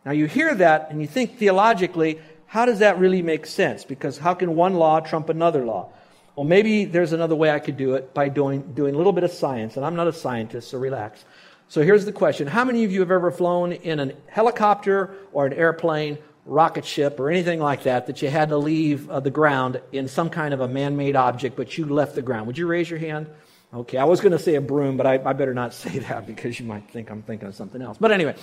Now 0.06 0.12
you 0.12 0.28
hear 0.28 0.54
that 0.54 0.92
and 0.92 1.02
you 1.02 1.08
think 1.08 1.38
theologically, 1.38 2.20
how 2.48 2.66
does 2.66 2.80
that 2.80 3.00
really 3.00 3.22
make 3.22 3.46
sense? 3.46 3.84
Because 3.84 4.18
how 4.18 4.34
can 4.34 4.56
one 4.56 4.76
law 4.76 5.00
trump 5.00 5.30
another 5.30 5.66
law? 5.66 5.90
Well, 6.36 6.46
maybe 6.46 6.86
there's 6.86 7.14
another 7.14 7.36
way 7.36 7.50
I 7.50 7.60
could 7.60 7.78
do 7.78 7.96
it 7.96 8.14
by 8.14 8.30
doing, 8.30 8.74
doing 8.74 8.94
a 8.94 8.98
little 8.98 9.14
bit 9.14 9.24
of 9.24 9.32
science, 9.32 9.78
and 9.78 9.86
I'm 9.86 9.96
not 9.96 10.08
a 10.08 10.14
scientist, 10.14 10.70
so 10.70 10.78
relax. 10.78 11.24
So 11.68 11.82
here's 11.82 12.06
the 12.06 12.12
question 12.12 12.48
How 12.48 12.66
many 12.66 12.84
of 12.84 12.92
you 12.92 13.00
have 13.00 13.12
ever 13.12 13.32
flown 13.32 13.72
in 13.72 14.00
a 14.00 14.14
helicopter 14.28 15.16
or 15.32 15.46
an 15.46 15.54
airplane, 15.54 16.18
rocket 16.46 16.86
ship, 16.86 17.20
or 17.20 17.30
anything 17.30 17.60
like 17.60 17.84
that, 17.84 18.08
that 18.08 18.22
you 18.22 18.30
had 18.30 18.50
to 18.50 18.58
leave 18.58 19.10
uh, 19.10 19.20
the 19.20 19.32
ground 19.32 19.82
in 19.92 20.08
some 20.08 20.30
kind 20.30 20.54
of 20.54 20.60
a 20.60 20.68
man 20.68 20.98
made 20.98 21.16
object, 21.16 21.56
but 21.56 21.78
you 21.78 21.86
left 21.86 22.16
the 22.16 22.22
ground? 22.22 22.48
Would 22.48 22.58
you 22.58 22.68
raise 22.68 22.90
your 22.90 23.00
hand? 23.00 23.28
Okay, 23.74 23.98
I 23.98 24.06
was 24.06 24.22
going 24.22 24.32
to 24.32 24.40
say 24.40 24.56
a 24.56 24.62
broom, 24.62 24.96
but 24.96 25.06
I, 25.08 25.14
I 25.14 25.34
better 25.34 25.54
not 25.54 25.74
say 25.84 26.00
that 26.00 26.28
because 26.28 26.60
you 26.60 26.66
might 26.66 26.90
think 26.92 27.10
I'm 27.10 27.24
thinking 27.24 27.48
of 27.48 27.56
something 27.56 27.82
else. 27.82 27.98
But 28.00 28.12
anyway, 28.12 28.36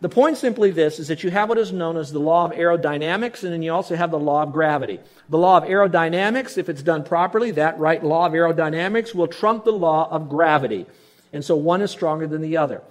the 0.00 0.08
point 0.08 0.36
simply 0.36 0.70
this 0.70 0.98
is 0.98 1.08
that 1.08 1.24
you 1.24 1.30
have 1.30 1.48
what 1.48 1.58
is 1.58 1.72
known 1.72 1.96
as 1.96 2.12
the 2.12 2.18
law 2.18 2.44
of 2.44 2.52
aerodynamics, 2.52 3.42
and 3.42 3.52
then 3.52 3.62
you 3.62 3.72
also 3.72 3.96
have 3.96 4.10
the 4.10 4.18
law 4.18 4.42
of 4.42 4.52
gravity. 4.52 5.00
The 5.28 5.38
law 5.38 5.56
of 5.56 5.64
aerodynamics, 5.64 6.58
if 6.58 6.68
it's 6.68 6.82
done 6.82 7.04
properly, 7.04 7.52
that 7.52 7.78
right 7.78 8.04
law 8.04 8.26
of 8.26 8.32
aerodynamics 8.32 9.14
will 9.14 9.28
trump 9.28 9.64
the 9.64 9.72
law 9.72 10.08
of 10.10 10.28
gravity. 10.28 10.86
And 11.32 11.44
so 11.44 11.56
one 11.56 11.80
is 11.80 11.90
stronger 11.90 12.26
than 12.26 12.42
the 12.42 12.56
other. 12.56 12.82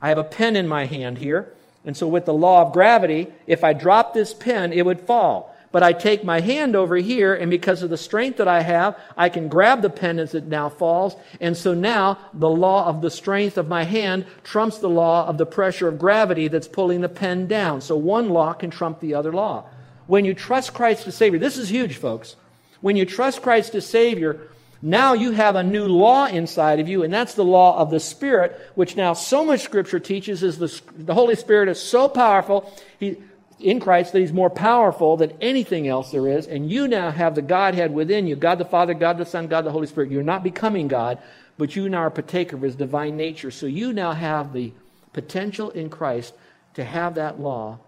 I 0.00 0.08
have 0.08 0.18
a 0.18 0.24
pen 0.24 0.56
in 0.56 0.68
my 0.68 0.86
hand 0.86 1.18
here, 1.18 1.52
and 1.84 1.96
so 1.96 2.06
with 2.06 2.24
the 2.24 2.34
law 2.34 2.62
of 2.62 2.72
gravity, 2.72 3.28
if 3.46 3.64
I 3.64 3.72
drop 3.72 4.14
this 4.14 4.32
pen, 4.32 4.72
it 4.72 4.86
would 4.86 5.00
fall. 5.00 5.54
But 5.70 5.82
I 5.82 5.92
take 5.92 6.24
my 6.24 6.40
hand 6.40 6.74
over 6.74 6.96
here, 6.96 7.34
and 7.34 7.50
because 7.50 7.82
of 7.82 7.90
the 7.90 7.98
strength 7.98 8.38
that 8.38 8.48
I 8.48 8.62
have, 8.62 8.98
I 9.16 9.28
can 9.28 9.48
grab 9.48 9.82
the 9.82 9.90
pen 9.90 10.18
as 10.18 10.34
it 10.34 10.46
now 10.46 10.70
falls. 10.70 11.14
And 11.40 11.56
so 11.56 11.74
now 11.74 12.18
the 12.32 12.48
law 12.48 12.86
of 12.86 13.02
the 13.02 13.10
strength 13.10 13.58
of 13.58 13.68
my 13.68 13.84
hand 13.84 14.24
trumps 14.44 14.78
the 14.78 14.88
law 14.88 15.26
of 15.26 15.36
the 15.36 15.44
pressure 15.44 15.88
of 15.88 15.98
gravity 15.98 16.48
that's 16.48 16.68
pulling 16.68 17.02
the 17.02 17.08
pen 17.08 17.46
down. 17.46 17.82
So 17.82 17.96
one 17.96 18.30
law 18.30 18.54
can 18.54 18.70
trump 18.70 19.00
the 19.00 19.14
other 19.14 19.32
law. 19.32 19.66
When 20.06 20.24
you 20.24 20.32
trust 20.32 20.72
Christ 20.72 21.06
as 21.06 21.14
Savior, 21.14 21.38
this 21.38 21.58
is 21.58 21.68
huge, 21.68 21.96
folks. 21.96 22.36
When 22.80 22.96
you 22.96 23.04
trust 23.04 23.42
Christ 23.42 23.74
as 23.74 23.84
Savior, 23.84 24.40
now 24.80 25.12
you 25.12 25.32
have 25.32 25.54
a 25.54 25.62
new 25.62 25.86
law 25.86 26.26
inside 26.26 26.80
of 26.80 26.88
you, 26.88 27.02
and 27.02 27.12
that's 27.12 27.34
the 27.34 27.44
law 27.44 27.78
of 27.78 27.90
the 27.90 28.00
Spirit, 28.00 28.58
which 28.74 28.96
now 28.96 29.12
so 29.12 29.44
much 29.44 29.60
Scripture 29.60 30.00
teaches 30.00 30.42
is 30.42 30.58
the, 30.58 30.80
the 30.96 31.14
Holy 31.14 31.34
Spirit 31.34 31.68
is 31.68 31.80
so 31.80 32.08
powerful. 32.08 32.72
He, 32.98 33.16
in 33.60 33.80
Christ 33.80 34.12
that 34.12 34.20
He's 34.20 34.32
more 34.32 34.50
powerful 34.50 35.16
than 35.16 35.32
anything 35.40 35.88
else 35.88 36.10
there 36.10 36.28
is, 36.28 36.46
and 36.46 36.70
you 36.70 36.88
now 36.88 37.10
have 37.10 37.34
the 37.34 37.42
Godhead 37.42 37.92
within 37.92 38.26
you 38.26 38.36
God 38.36 38.58
the 38.58 38.64
Father, 38.64 38.94
God 38.94 39.18
the 39.18 39.26
Son, 39.26 39.48
God 39.48 39.64
the 39.64 39.72
Holy 39.72 39.86
Spirit. 39.86 40.10
You're 40.10 40.22
not 40.22 40.42
becoming 40.42 40.88
God, 40.88 41.18
but 41.56 41.74
you 41.74 41.88
now 41.88 41.98
are 41.98 42.10
partaker 42.10 42.56
of 42.56 42.62
His 42.62 42.76
divine 42.76 43.16
nature. 43.16 43.50
So 43.50 43.66
you 43.66 43.92
now 43.92 44.12
have 44.12 44.52
the 44.52 44.72
potential 45.12 45.70
in 45.70 45.90
Christ 45.90 46.34
to 46.74 46.84
have 46.84 47.16
that 47.16 47.40
law 47.40 47.78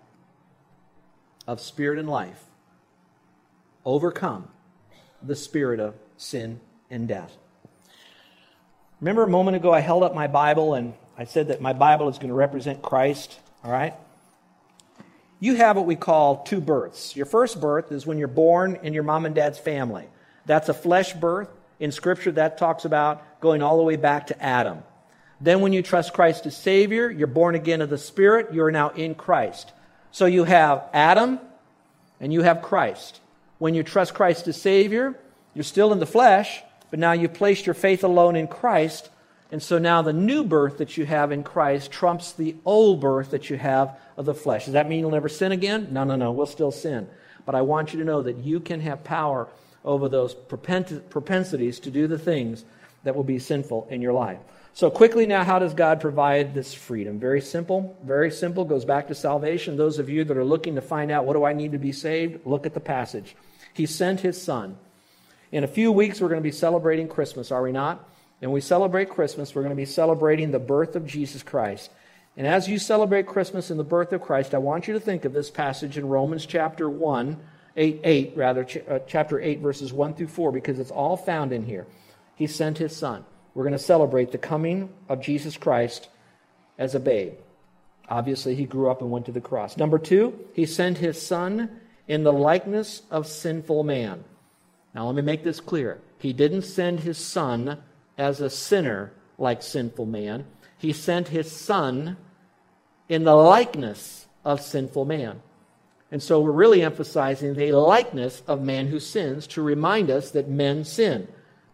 of 1.46 1.60
spirit 1.60 1.98
and 1.98 2.08
life 2.08 2.44
overcome 3.84 4.48
the 5.22 5.36
spirit 5.36 5.80
of 5.80 5.94
sin 6.16 6.60
and 6.90 7.06
death. 7.08 7.36
Remember 9.00 9.22
a 9.22 9.28
moment 9.28 9.56
ago 9.56 9.72
I 9.72 9.80
held 9.80 10.02
up 10.02 10.14
my 10.14 10.26
Bible 10.26 10.74
and 10.74 10.94
I 11.16 11.24
said 11.24 11.48
that 11.48 11.60
my 11.60 11.72
Bible 11.72 12.08
is 12.08 12.16
going 12.16 12.28
to 12.28 12.34
represent 12.34 12.82
Christ, 12.82 13.38
all 13.64 13.70
right? 13.70 13.94
You 15.40 15.56
have 15.56 15.76
what 15.76 15.86
we 15.86 15.96
call 15.96 16.42
two 16.44 16.60
births. 16.60 17.16
Your 17.16 17.26
first 17.26 17.60
birth 17.60 17.90
is 17.90 18.06
when 18.06 18.18
you're 18.18 18.28
born 18.28 18.78
in 18.82 18.92
your 18.92 19.02
mom 19.02 19.24
and 19.24 19.34
dad's 19.34 19.58
family. 19.58 20.06
That's 20.46 20.68
a 20.68 20.74
flesh 20.74 21.14
birth. 21.14 21.48
In 21.80 21.92
Scripture, 21.92 22.32
that 22.32 22.58
talks 22.58 22.84
about 22.84 23.40
going 23.40 23.62
all 23.62 23.78
the 23.78 23.82
way 23.82 23.96
back 23.96 24.26
to 24.26 24.42
Adam. 24.42 24.82
Then, 25.40 25.62
when 25.62 25.72
you 25.72 25.80
trust 25.80 26.12
Christ 26.12 26.44
as 26.44 26.54
Savior, 26.54 27.10
you're 27.10 27.26
born 27.26 27.54
again 27.54 27.80
of 27.80 27.88
the 27.88 27.96
Spirit, 27.96 28.52
you're 28.52 28.70
now 28.70 28.90
in 28.90 29.14
Christ. 29.14 29.72
So 30.12 30.26
you 30.26 30.44
have 30.44 30.84
Adam 30.92 31.40
and 32.20 32.32
you 32.32 32.42
have 32.42 32.60
Christ. 32.60 33.20
When 33.58 33.74
you 33.74 33.82
trust 33.82 34.12
Christ 34.12 34.46
as 34.48 34.60
Savior, 34.60 35.18
you're 35.54 35.64
still 35.64 35.92
in 35.92 36.00
the 36.00 36.06
flesh, 36.06 36.62
but 36.90 36.98
now 36.98 37.12
you've 37.12 37.32
placed 37.32 37.64
your 37.64 37.74
faith 37.74 38.04
alone 38.04 38.36
in 38.36 38.46
Christ. 38.46 39.08
And 39.52 39.62
so 39.62 39.78
now 39.78 40.02
the 40.02 40.12
new 40.12 40.44
birth 40.44 40.78
that 40.78 40.96
you 40.96 41.06
have 41.06 41.32
in 41.32 41.42
Christ 41.42 41.90
trumps 41.90 42.32
the 42.32 42.56
old 42.64 43.00
birth 43.00 43.32
that 43.32 43.50
you 43.50 43.56
have 43.56 43.98
of 44.16 44.24
the 44.24 44.34
flesh. 44.34 44.66
Does 44.66 44.74
that 44.74 44.88
mean 44.88 45.00
you'll 45.00 45.10
never 45.10 45.28
sin 45.28 45.52
again? 45.52 45.88
No, 45.90 46.04
no, 46.04 46.16
no. 46.16 46.30
We'll 46.30 46.46
still 46.46 46.70
sin. 46.70 47.08
But 47.44 47.54
I 47.54 47.62
want 47.62 47.92
you 47.92 47.98
to 47.98 48.04
know 48.04 48.22
that 48.22 48.38
you 48.38 48.60
can 48.60 48.80
have 48.80 49.02
power 49.02 49.48
over 49.84 50.08
those 50.08 50.34
propensities 50.34 51.80
to 51.80 51.90
do 51.90 52.06
the 52.06 52.18
things 52.18 52.64
that 53.02 53.16
will 53.16 53.24
be 53.24 53.38
sinful 53.38 53.88
in 53.90 54.02
your 54.02 54.12
life. 54.12 54.38
So, 54.72 54.88
quickly 54.88 55.26
now, 55.26 55.42
how 55.42 55.58
does 55.58 55.74
God 55.74 56.00
provide 56.00 56.54
this 56.54 56.72
freedom? 56.72 57.18
Very 57.18 57.40
simple. 57.40 57.98
Very 58.04 58.30
simple. 58.30 58.64
Goes 58.64 58.84
back 58.84 59.08
to 59.08 59.14
salvation. 59.14 59.76
Those 59.76 59.98
of 59.98 60.08
you 60.08 60.22
that 60.24 60.36
are 60.36 60.44
looking 60.44 60.76
to 60.76 60.80
find 60.80 61.10
out 61.10 61.24
what 61.24 61.32
do 61.32 61.44
I 61.44 61.54
need 61.54 61.72
to 61.72 61.78
be 61.78 61.92
saved, 61.92 62.46
look 62.46 62.66
at 62.66 62.74
the 62.74 62.80
passage. 62.80 63.34
He 63.74 63.86
sent 63.86 64.20
his 64.20 64.40
son. 64.40 64.76
In 65.50 65.64
a 65.64 65.68
few 65.68 65.90
weeks, 65.90 66.20
we're 66.20 66.28
going 66.28 66.40
to 66.40 66.46
be 66.46 66.52
celebrating 66.52 67.08
Christmas, 67.08 67.50
are 67.50 67.62
we 67.62 67.72
not? 67.72 68.08
And 68.42 68.52
we 68.52 68.60
celebrate 68.60 69.10
Christmas, 69.10 69.54
we're 69.54 69.62
going 69.62 69.70
to 69.70 69.76
be 69.76 69.84
celebrating 69.84 70.50
the 70.50 70.58
birth 70.58 70.96
of 70.96 71.06
Jesus 71.06 71.42
Christ. 71.42 71.90
And 72.36 72.46
as 72.46 72.68
you 72.68 72.78
celebrate 72.78 73.26
Christmas 73.26 73.70
and 73.70 73.78
the 73.78 73.84
birth 73.84 74.12
of 74.12 74.22
Christ, 74.22 74.54
I 74.54 74.58
want 74.58 74.88
you 74.88 74.94
to 74.94 75.00
think 75.00 75.24
of 75.24 75.32
this 75.32 75.50
passage 75.50 75.98
in 75.98 76.08
Romans 76.08 76.46
chapter 76.46 76.88
1, 76.88 77.36
8, 77.76 78.00
8 78.02 78.32
rather, 78.36 78.64
ch- 78.64 78.78
uh, 78.88 79.00
chapter 79.06 79.40
8, 79.40 79.60
verses 79.60 79.92
1 79.92 80.14
through 80.14 80.28
4, 80.28 80.52
because 80.52 80.78
it's 80.78 80.90
all 80.90 81.16
found 81.16 81.52
in 81.52 81.64
here. 81.64 81.86
He 82.36 82.46
sent 82.46 82.78
his 82.78 82.96
son. 82.96 83.24
We're 83.52 83.64
going 83.64 83.72
to 83.72 83.78
celebrate 83.78 84.32
the 84.32 84.38
coming 84.38 84.90
of 85.08 85.20
Jesus 85.20 85.56
Christ 85.56 86.08
as 86.78 86.94
a 86.94 87.00
babe. 87.00 87.34
Obviously, 88.08 88.54
he 88.54 88.64
grew 88.64 88.90
up 88.90 89.02
and 89.02 89.10
went 89.10 89.26
to 89.26 89.32
the 89.32 89.40
cross. 89.40 89.76
Number 89.76 89.98
two, 89.98 90.38
he 90.54 90.66
sent 90.66 90.98
his 90.98 91.20
son 91.20 91.80
in 92.08 92.24
the 92.24 92.32
likeness 92.32 93.02
of 93.10 93.26
sinful 93.26 93.84
man. 93.84 94.24
Now, 94.94 95.06
let 95.06 95.14
me 95.14 95.22
make 95.22 95.44
this 95.44 95.60
clear. 95.60 96.00
He 96.18 96.32
didn't 96.32 96.62
send 96.62 97.00
his 97.00 97.18
son 97.18 97.82
as 98.20 98.42
a 98.42 98.50
sinner 98.50 99.12
like 99.38 99.62
sinful 99.62 100.04
man, 100.04 100.44
he 100.76 100.92
sent 100.92 101.28
his 101.28 101.50
son 101.50 102.18
in 103.08 103.24
the 103.24 103.34
likeness 103.34 104.26
of 104.44 104.60
sinful 104.60 105.06
man. 105.06 105.40
And 106.12 106.22
so 106.22 106.40
we're 106.40 106.50
really 106.50 106.82
emphasizing 106.82 107.54
the 107.54 107.72
likeness 107.72 108.42
of 108.46 108.60
man 108.60 108.88
who 108.88 109.00
sins 109.00 109.46
to 109.48 109.62
remind 109.62 110.10
us 110.10 110.32
that 110.32 110.48
men 110.48 110.84
sin. 110.84 111.28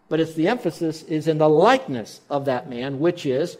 But 0.07 0.21
it's 0.21 0.35
the 0.35 0.47
emphasis 0.47 1.03
is 1.03 1.27
in 1.27 1.37
the 1.37 1.49
likeness 1.49 2.21
of 2.29 2.45
that 2.45 2.69
man, 2.69 2.99
which 2.99 3.25
is, 3.25 3.57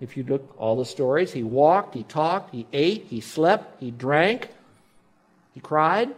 if 0.00 0.16
you 0.16 0.22
look 0.22 0.54
all 0.56 0.76
the 0.76 0.86
stories, 0.86 1.32
he 1.32 1.42
walked, 1.42 1.94
he 1.94 2.04
talked, 2.04 2.54
he 2.54 2.66
ate, 2.72 3.04
he 3.08 3.20
slept, 3.20 3.82
he 3.82 3.90
drank, 3.90 4.48
he 5.52 5.60
cried. 5.60 6.14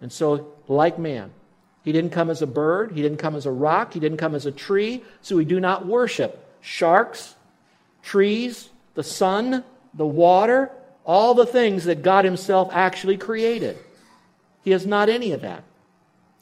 And 0.00 0.12
so, 0.12 0.52
like 0.68 1.00
man, 1.00 1.32
he 1.86 1.92
didn't 1.92 2.10
come 2.10 2.30
as 2.30 2.42
a 2.42 2.48
bird, 2.48 2.90
he 2.90 3.00
didn't 3.00 3.18
come 3.18 3.36
as 3.36 3.46
a 3.46 3.50
rock, 3.52 3.94
he 3.94 4.00
didn't 4.00 4.18
come 4.18 4.34
as 4.34 4.44
a 4.44 4.50
tree, 4.50 5.04
so 5.22 5.36
we 5.36 5.44
do 5.44 5.60
not 5.60 5.86
worship 5.86 6.44
sharks, 6.60 7.36
trees, 8.02 8.70
the 8.94 9.04
sun, 9.04 9.62
the 9.94 10.04
water, 10.04 10.72
all 11.04 11.34
the 11.34 11.46
things 11.46 11.84
that 11.84 12.02
God 12.02 12.24
Himself 12.24 12.70
actually 12.72 13.16
created. 13.16 13.78
He 14.64 14.72
has 14.72 14.84
not 14.84 15.08
any 15.08 15.30
of 15.30 15.42
that. 15.42 15.62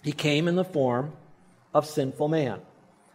He 0.02 0.12
came 0.12 0.48
in 0.48 0.56
the 0.56 0.64
form 0.64 1.12
of 1.74 1.84
sinful 1.84 2.28
man. 2.28 2.62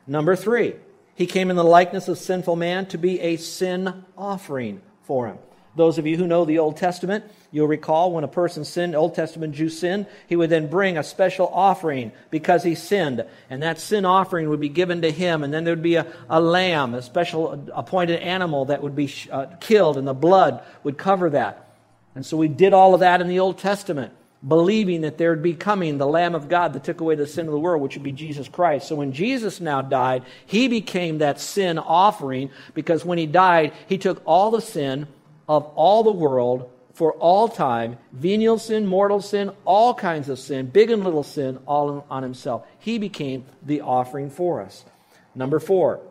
Number 0.05 0.35
three, 0.35 0.75
he 1.15 1.25
came 1.25 1.49
in 1.49 1.55
the 1.55 1.63
likeness 1.63 2.07
of 2.07 2.19
sinful 2.19 2.57
man 2.57 2.85
to 2.89 2.99
be 2.99 3.19
a 3.21 3.37
sin 3.37 4.05
offering 4.15 4.83
for 5.01 5.25
him. 5.25 5.39
Those 5.75 5.97
of 5.97 6.07
you 6.07 6.17
who 6.17 6.27
know 6.27 6.45
the 6.45 6.59
Old 6.59 6.77
Testament, 6.77 7.23
you'll 7.51 7.67
recall 7.67 8.11
when 8.11 8.23
a 8.23 8.27
person 8.27 8.65
sinned, 8.65 8.95
Old 8.95 9.15
Testament 9.15 9.53
Jew 9.53 9.69
sinned, 9.69 10.07
he 10.27 10.35
would 10.35 10.49
then 10.49 10.67
bring 10.67 10.97
a 10.97 11.03
special 11.03 11.47
offering 11.47 12.11
because 12.31 12.63
he 12.63 12.75
sinned. 12.75 13.23
And 13.49 13.63
that 13.63 13.79
sin 13.79 14.03
offering 14.03 14.49
would 14.49 14.59
be 14.59 14.69
given 14.69 15.03
to 15.03 15.11
him. 15.11 15.43
And 15.43 15.53
then 15.53 15.63
there 15.63 15.73
would 15.73 15.83
be 15.83 15.95
a, 15.95 16.07
a 16.29 16.41
lamb, 16.41 16.93
a 16.95 17.01
special 17.01 17.69
appointed 17.73 18.19
animal 18.21 18.65
that 18.65 18.81
would 18.81 18.95
be 18.95 19.13
uh, 19.31 19.45
killed, 19.59 19.97
and 19.97 20.07
the 20.07 20.13
blood 20.13 20.63
would 20.83 20.97
cover 20.97 21.29
that. 21.29 21.67
And 22.15 22.25
so 22.25 22.35
we 22.35 22.47
did 22.47 22.73
all 22.73 22.93
of 22.93 23.01
that 23.01 23.21
in 23.21 23.27
the 23.27 23.39
Old 23.39 23.59
Testament 23.59 24.13
believing 24.47 25.01
that 25.01 25.17
there 25.17 25.31
would 25.31 25.43
be 25.43 25.53
coming 25.53 25.97
the 25.97 26.07
Lamb 26.07 26.33
of 26.33 26.47
God 26.47 26.73
that 26.73 26.83
took 26.83 27.01
away 27.01 27.15
the 27.15 27.27
sin 27.27 27.45
of 27.45 27.51
the 27.51 27.59
world, 27.59 27.81
which 27.81 27.95
would 27.95 28.03
be 28.03 28.11
Jesus 28.11 28.47
Christ. 28.47 28.87
So 28.87 28.95
when 28.95 29.11
Jesus 29.11 29.59
now 29.59 29.81
died, 29.81 30.23
he 30.45 30.67
became 30.69 31.17
that 31.17 31.41
sin 31.41 31.77
offering 31.77 32.49
because 32.73 33.03
when 33.03 33.17
he 33.17 33.25
died, 33.25 33.73
he 33.87 33.97
took 33.97 34.21
all 34.25 34.49
the 34.49 34.61
sin 34.61 35.07
of 35.49 35.65
all 35.75 36.03
the 36.03 36.11
world 36.11 36.69
for 36.93 37.13
all 37.13 37.49
time 37.49 37.97
venial 38.13 38.59
sin, 38.59 38.85
mortal 38.85 39.19
sin, 39.19 39.51
all 39.65 39.93
kinds 39.93 40.29
of 40.29 40.37
sin, 40.37 40.67
big 40.67 40.91
and 40.91 41.03
little 41.03 41.23
sin, 41.23 41.57
all 41.65 42.05
on 42.09 42.23
himself. 42.23 42.65
He 42.77 42.99
became 42.99 43.45
the 43.63 43.81
offering 43.81 44.29
for 44.29 44.61
us. 44.61 44.85
Number 45.33 45.59
four, 45.59 46.01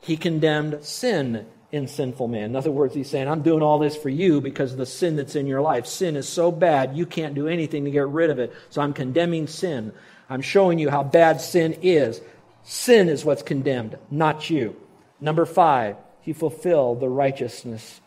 he 0.00 0.16
condemned 0.16 0.84
sin 0.84 1.46
in 1.70 1.86
sinful 1.86 2.28
man. 2.28 2.44
In 2.44 2.56
other 2.56 2.70
words, 2.70 2.94
he's 2.94 3.10
saying, 3.10 3.28
I'm 3.28 3.42
doing 3.42 3.62
all 3.62 3.78
this 3.78 3.96
for 3.96 4.08
you 4.08 4.40
because 4.40 4.72
of 4.72 4.78
the 4.78 4.86
sin 4.86 5.16
that's 5.16 5.36
in 5.36 5.46
your 5.46 5.60
life. 5.60 5.86
Sin 5.86 6.16
is 6.16 6.28
so 6.28 6.50
bad, 6.50 6.96
you 6.96 7.06
can't 7.06 7.34
do 7.34 7.46
anything 7.46 7.84
to 7.84 7.90
get 7.90 8.08
rid 8.08 8.30
of 8.30 8.38
it. 8.38 8.52
So 8.70 8.80
I'm 8.80 8.94
condemning 8.94 9.46
sin. 9.46 9.92
I'm 10.30 10.42
showing 10.42 10.78
you 10.78 10.90
how 10.90 11.04
bad 11.04 11.40
sin 11.40 11.76
is. 11.82 12.20
Sin 12.64 13.08
is 13.08 13.24
what's 13.24 13.42
condemned, 13.42 13.96
not 14.10 14.50
you. 14.50 14.76
Number 15.20 15.46
five, 15.46 15.96
he 16.20 16.32
fulfilled 16.32 17.00
the 17.00 17.08
righteousness 17.08 18.00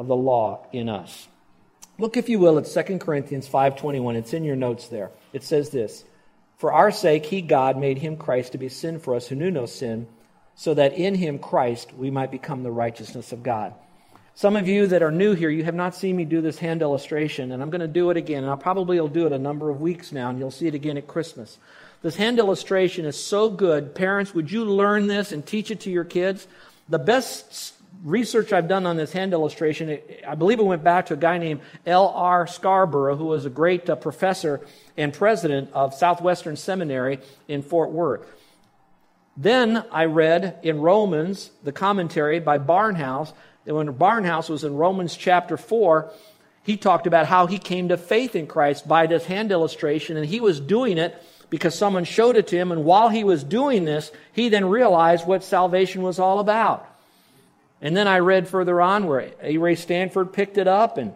of 0.00 0.06
the 0.06 0.16
law 0.16 0.66
in 0.72 0.88
us. 0.88 1.28
Look, 1.98 2.16
if 2.16 2.30
you 2.30 2.38
will, 2.38 2.58
at 2.58 2.64
2 2.64 2.98
Corinthians 2.98 3.46
5.21. 3.46 4.16
It's 4.16 4.32
in 4.32 4.44
your 4.44 4.56
notes 4.56 4.88
there. 4.88 5.10
It 5.34 5.44
says 5.44 5.68
this, 5.68 6.04
For 6.56 6.72
our 6.72 6.90
sake, 6.90 7.26
he, 7.26 7.42
God, 7.42 7.76
made 7.76 7.98
him 7.98 8.16
Christ 8.16 8.52
to 8.52 8.58
be 8.58 8.70
sin 8.70 8.98
for 8.98 9.14
us 9.14 9.28
who 9.28 9.34
knew 9.34 9.50
no 9.50 9.66
sin, 9.66 10.08
so 10.54 10.72
that 10.72 10.94
in 10.94 11.14
him, 11.14 11.38
Christ, 11.38 11.92
we 11.92 12.10
might 12.10 12.30
become 12.30 12.62
the 12.62 12.70
righteousness 12.70 13.32
of 13.32 13.42
God. 13.42 13.74
Some 14.34 14.56
of 14.56 14.66
you 14.66 14.86
that 14.86 15.02
are 15.02 15.10
new 15.10 15.34
here, 15.34 15.50
you 15.50 15.64
have 15.64 15.74
not 15.74 15.94
seen 15.94 16.16
me 16.16 16.24
do 16.24 16.40
this 16.40 16.58
hand 16.58 16.80
illustration, 16.80 17.52
and 17.52 17.62
I'm 17.62 17.68
going 17.68 17.82
to 17.82 17.88
do 17.88 18.08
it 18.08 18.16
again. 18.16 18.42
And 18.42 18.50
I'll 18.50 18.56
probably 18.56 18.98
will 18.98 19.08
do 19.08 19.26
it 19.26 19.32
a 19.32 19.38
number 19.38 19.68
of 19.68 19.82
weeks 19.82 20.12
now, 20.12 20.30
and 20.30 20.38
you'll 20.38 20.50
see 20.50 20.66
it 20.66 20.74
again 20.74 20.96
at 20.96 21.06
Christmas. 21.06 21.58
This 22.00 22.16
hand 22.16 22.38
illustration 22.38 23.04
is 23.04 23.22
so 23.22 23.50
good. 23.50 23.94
Parents, 23.94 24.34
would 24.34 24.50
you 24.50 24.64
learn 24.64 25.06
this 25.06 25.32
and 25.32 25.44
teach 25.44 25.70
it 25.70 25.80
to 25.80 25.90
your 25.90 26.04
kids? 26.04 26.48
The 26.88 26.98
best 26.98 27.74
research 28.02 28.52
I've 28.52 28.68
done 28.68 28.86
on 28.86 28.96
this 28.96 29.12
hand 29.12 29.32
illustration, 29.32 29.98
I 30.26 30.34
believe 30.34 30.58
it 30.58 30.64
went 30.64 30.84
back 30.84 31.06
to 31.06 31.14
a 31.14 31.16
guy 31.16 31.38
named 31.38 31.60
L.R. 31.86 32.46
Scarborough, 32.46 33.16
who 33.16 33.26
was 33.26 33.44
a 33.44 33.50
great 33.50 33.88
uh, 33.88 33.96
professor 33.96 34.60
and 34.96 35.12
president 35.12 35.70
of 35.72 35.94
Southwestern 35.94 36.56
Seminary 36.56 37.20
in 37.48 37.62
Fort 37.62 37.90
Worth. 37.90 38.26
Then 39.36 39.84
I 39.90 40.06
read 40.06 40.58
in 40.62 40.80
Romans, 40.80 41.50
the 41.62 41.72
commentary 41.72 42.40
by 42.40 42.58
Barnhouse, 42.58 43.32
that 43.64 43.74
when 43.74 43.92
Barnhouse 43.94 44.48
was 44.48 44.64
in 44.64 44.76
Romans 44.76 45.16
chapter 45.16 45.56
4, 45.56 46.10
he 46.62 46.76
talked 46.76 47.06
about 47.06 47.26
how 47.26 47.46
he 47.46 47.58
came 47.58 47.88
to 47.88 47.96
faith 47.96 48.36
in 48.36 48.46
Christ 48.46 48.86
by 48.86 49.06
this 49.06 49.24
hand 49.24 49.52
illustration, 49.52 50.16
and 50.16 50.26
he 50.26 50.40
was 50.40 50.60
doing 50.60 50.98
it 50.98 51.22
because 51.48 51.74
someone 51.74 52.04
showed 52.04 52.36
it 52.36 52.48
to 52.48 52.56
him, 52.56 52.70
and 52.70 52.84
while 52.84 53.08
he 53.08 53.24
was 53.24 53.42
doing 53.42 53.84
this, 53.84 54.12
he 54.32 54.48
then 54.48 54.66
realized 54.66 55.26
what 55.26 55.42
salvation 55.42 56.02
was 56.02 56.18
all 56.18 56.38
about. 56.38 56.86
And 57.80 57.96
then 57.96 58.06
I 58.06 58.18
read 58.18 58.48
further 58.48 58.80
on 58.80 59.06
where 59.06 59.32
A. 59.42 59.56
Ray 59.56 59.74
Stanford 59.74 60.32
picked 60.32 60.58
it 60.58 60.68
up, 60.68 60.98
and 60.98 61.14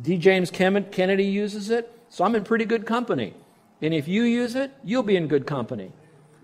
D. 0.00 0.18
James 0.18 0.50
Kennedy 0.50 1.24
uses 1.24 1.70
it. 1.70 1.90
So 2.08 2.24
I'm 2.24 2.34
in 2.34 2.44
pretty 2.44 2.64
good 2.64 2.86
company. 2.86 3.34
And 3.82 3.92
if 3.92 4.08
you 4.08 4.22
use 4.22 4.54
it, 4.54 4.72
you'll 4.84 5.02
be 5.02 5.16
in 5.16 5.28
good 5.28 5.46
company. 5.46 5.92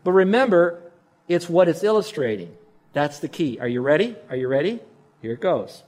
But 0.04 0.12
remember, 0.12 0.82
it's 1.28 1.48
what 1.48 1.68
it's 1.68 1.82
illustrating. 1.82 2.54
That's 2.92 3.20
the 3.20 3.28
key. 3.28 3.58
Are 3.60 3.68
you 3.68 3.80
ready? 3.80 4.16
Are 4.28 4.36
you 4.36 4.48
ready? 4.48 4.80
Here 5.20 5.32
it 5.32 5.40
goes. 5.40 5.82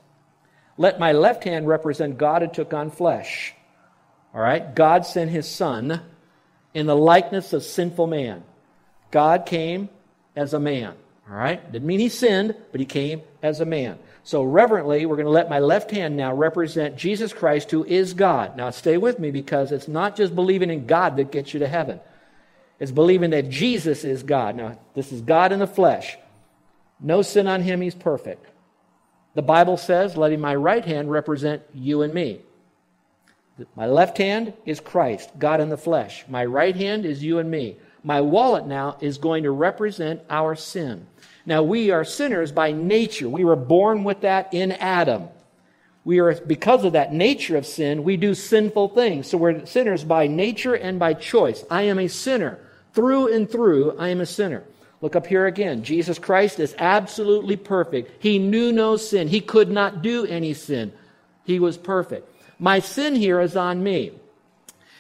Let 0.77 0.99
my 0.99 1.13
left 1.13 1.45
hand 1.45 1.67
represent 1.67 2.19
God 2.19 2.43
who 2.43 2.49
took 2.49 2.73
on 2.73 2.91
flesh. 2.91 3.55
All 4.35 4.41
right? 4.41 4.75
God 4.75 5.07
sent 5.07 5.31
his 5.31 5.49
son 5.49 6.01
in 6.73 6.87
the 6.87 6.97
likeness 6.97 7.53
of 7.53 7.63
sinful 7.63 8.07
man. 8.07 8.43
God 9.11 9.47
came 9.47 9.89
as 10.35 10.55
a 10.55 10.61
man. 10.61 10.95
All 11.29 11.37
right? 11.37 11.73
Didn't 11.73 11.87
mean 11.87 12.01
he 12.01 12.09
sinned, 12.09 12.55
but 12.71 12.81
he 12.81 12.87
came 12.87 13.23
as 13.43 13.61
a 13.61 13.65
man. 13.65 13.99
So, 14.25 14.43
reverently, 14.43 15.07
we're 15.07 15.17
going 15.17 15.27
to 15.27 15.33
let 15.33 15.51
my 15.51 15.59
left 15.59 15.91
hand 15.91 16.17
now 16.17 16.35
represent 16.35 16.97
Jesus 16.97 17.33
Christ, 17.33 17.71
who 17.71 17.85
is 17.85 18.15
God. 18.15 18.57
Now, 18.57 18.71
stay 18.71 18.97
with 18.97 19.19
me 19.19 19.31
because 19.31 19.73
it's 19.73 19.89
not 19.89 20.17
just 20.17 20.35
believing 20.35 20.71
in 20.71 20.87
God 20.87 21.17
that 21.17 21.31
gets 21.31 21.53
you 21.53 21.61
to 21.61 21.69
heaven 21.69 22.01
it's 22.81 22.93
believing 22.93 23.31
that 23.31 23.51
Jesus 23.51 24.05
is 24.05 24.23
God. 24.23 24.57
Now, 24.57 24.79
this 24.95 25.13
is 25.13 25.21
God 25.21 25.53
in 25.53 25.59
the 25.59 25.67
flesh. 25.67 26.19
No 27.01 27.23
sin 27.23 27.47
on 27.47 27.63
him, 27.63 27.81
he's 27.81 27.95
perfect. 27.95 28.47
The 29.35 29.43
Bible 29.43 29.77
says, 29.77 30.17
letting 30.17 30.41
my 30.41 30.55
right 30.55 30.85
hand 30.85 31.11
represent 31.11 31.63
you 31.73 32.03
and 32.03 32.13
me. 32.13 32.41
My 33.77 33.87
left 33.87 34.19
hand 34.19 34.53
is 34.67 34.81
Christ, 34.81 35.31
God 35.39 35.61
in 35.61 35.69
the 35.69 35.77
flesh. 35.77 36.25
My 36.29 36.45
right 36.45 36.75
hand 36.75 37.05
is 37.05 37.23
you 37.23 37.39
and 37.39 37.51
me. 37.51 37.77
My 38.05 38.21
wallet 38.21 38.67
now 38.67 38.99
is 39.01 39.17
going 39.17 39.45
to 39.45 39.51
represent 39.51 40.21
our 40.29 40.55
sin. 40.55 41.07
Now, 41.47 41.63
we 41.63 41.91
are 41.91 42.05
sinners 42.05 42.53
by 42.53 42.71
nature. 42.71 43.29
We 43.29 43.45
were 43.45 43.57
born 43.57 44.05
with 44.05 44.21
that 44.21 44.53
in 44.53 44.73
Adam. 44.73 45.29
We 46.05 46.19
are, 46.19 46.35
because 46.35 46.85
of 46.85 46.93
that 46.93 47.15
nature 47.15 47.57
of 47.57 47.65
sin, 47.65 48.05
we 48.05 48.19
do 48.19 48.35
sinful 48.35 48.91
things. 48.91 49.29
So 49.29 49.39
we're 49.39 49.65
sinners 49.65 50.05
by 50.05 50.27
nature 50.27 50.75
and 50.75 50.99
by 50.99 51.15
choice. 51.15 51.65
I 51.71 51.83
am 51.83 51.99
a 51.99 52.09
sinner. 52.09 52.59
Through 52.93 53.35
and 53.35 53.51
through, 53.51 53.97
I 53.99 54.09
am 54.09 54.21
a 54.21 54.27
sinner. 54.27 54.65
Look 55.01 55.17
up 55.17 55.27
here 55.27 55.47
again. 55.47 55.83
Jesus 55.83 56.19
Christ 56.19 56.61
is 56.61 56.75
absolutely 56.79 57.57
perfect. 57.57 58.23
He 58.23 58.39
knew 58.39 58.71
no 58.71 58.97
sin. 58.97 59.29
He 59.29 59.41
could 59.41 59.71
not 59.71 60.03
do 60.03 60.27
any 60.27 60.55
sin. 60.55 60.93
He 61.45 61.59
was 61.59 61.77
perfect. 61.77 62.29
My 62.59 62.81
sin 62.81 63.15
here 63.15 63.41
is 63.41 63.57
on 63.57 63.83
me. 63.83 64.13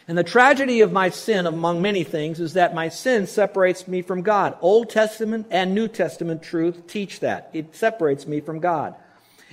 And 0.07 0.19
the 0.19 0.25
tragedy 0.25 0.83
of 0.83 0.93
my 0.93 1.09
sin, 1.09 1.47
among 1.47 1.81
many 1.81 2.05
things, 2.05 2.39
is 2.39 2.55
that 2.55 2.75
my 2.75 2.91
sin 2.91 3.27
separates 3.27 3.89
me 3.89 4.03
from 4.03 4.21
God. 4.21 4.57
Old 4.61 4.91
Testament 4.91 5.47
and 5.51 5.75
New 5.75 5.89
Testament 5.89 6.43
truth 6.43 6.87
teach 6.87 7.21
that. 7.21 7.49
It 7.55 7.75
separates 7.75 8.27
me 8.27 8.41
from 8.41 8.61
God. 8.61 8.95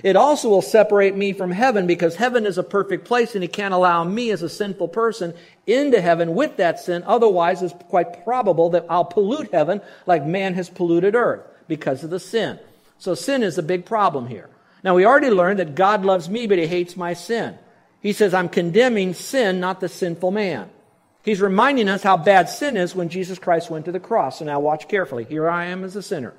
It 0.02 0.16
also 0.16 0.48
will 0.48 0.62
separate 0.62 1.16
me 1.16 1.32
from 1.32 1.52
heaven 1.52 1.86
because 1.86 2.16
heaven 2.16 2.44
is 2.44 2.58
a 2.58 2.62
perfect 2.62 3.04
place 3.04 3.34
and 3.34 3.42
He 3.42 3.48
can't 3.48 3.72
allow 3.72 4.04
me 4.04 4.30
as 4.30 4.42
a 4.42 4.48
sinful 4.48 4.88
person 4.88 5.32
into 5.66 6.00
heaven 6.00 6.34
with 6.34 6.56
that 6.56 6.80
sin. 6.80 7.04
Otherwise, 7.06 7.62
it's 7.62 7.74
quite 7.88 8.24
probable 8.24 8.70
that 8.70 8.86
I'll 8.90 9.04
pollute 9.04 9.52
heaven 9.52 9.80
like 10.06 10.26
man 10.26 10.54
has 10.54 10.68
polluted 10.68 11.14
earth 11.14 11.42
because 11.68 12.02
of 12.04 12.10
the 12.10 12.20
sin. 12.20 12.58
So 12.98 13.14
sin 13.14 13.42
is 13.42 13.58
a 13.58 13.62
big 13.62 13.86
problem 13.86 14.26
here. 14.26 14.50
Now, 14.84 14.96
we 14.96 15.06
already 15.06 15.30
learned 15.30 15.60
that 15.60 15.76
God 15.76 16.04
loves 16.04 16.28
me, 16.28 16.46
but 16.46 16.58
He 16.58 16.66
hates 16.66 16.96
my 16.96 17.14
sin. 17.14 17.56
He 18.02 18.12
says, 18.12 18.34
I'm 18.34 18.48
condemning 18.48 19.14
sin, 19.14 19.60
not 19.60 19.78
the 19.78 19.88
sinful 19.88 20.32
man. 20.32 20.68
He's 21.24 21.40
reminding 21.40 21.88
us 21.88 22.02
how 22.02 22.16
bad 22.16 22.48
sin 22.48 22.76
is 22.76 22.96
when 22.96 23.08
Jesus 23.08 23.38
Christ 23.38 23.70
went 23.70 23.84
to 23.84 23.92
the 23.92 24.00
cross. 24.00 24.40
So 24.40 24.44
now 24.44 24.58
watch 24.58 24.88
carefully. 24.88 25.22
Here 25.22 25.48
I 25.48 25.66
am 25.66 25.84
as 25.84 25.94
a 25.94 26.02
sinner. 26.02 26.34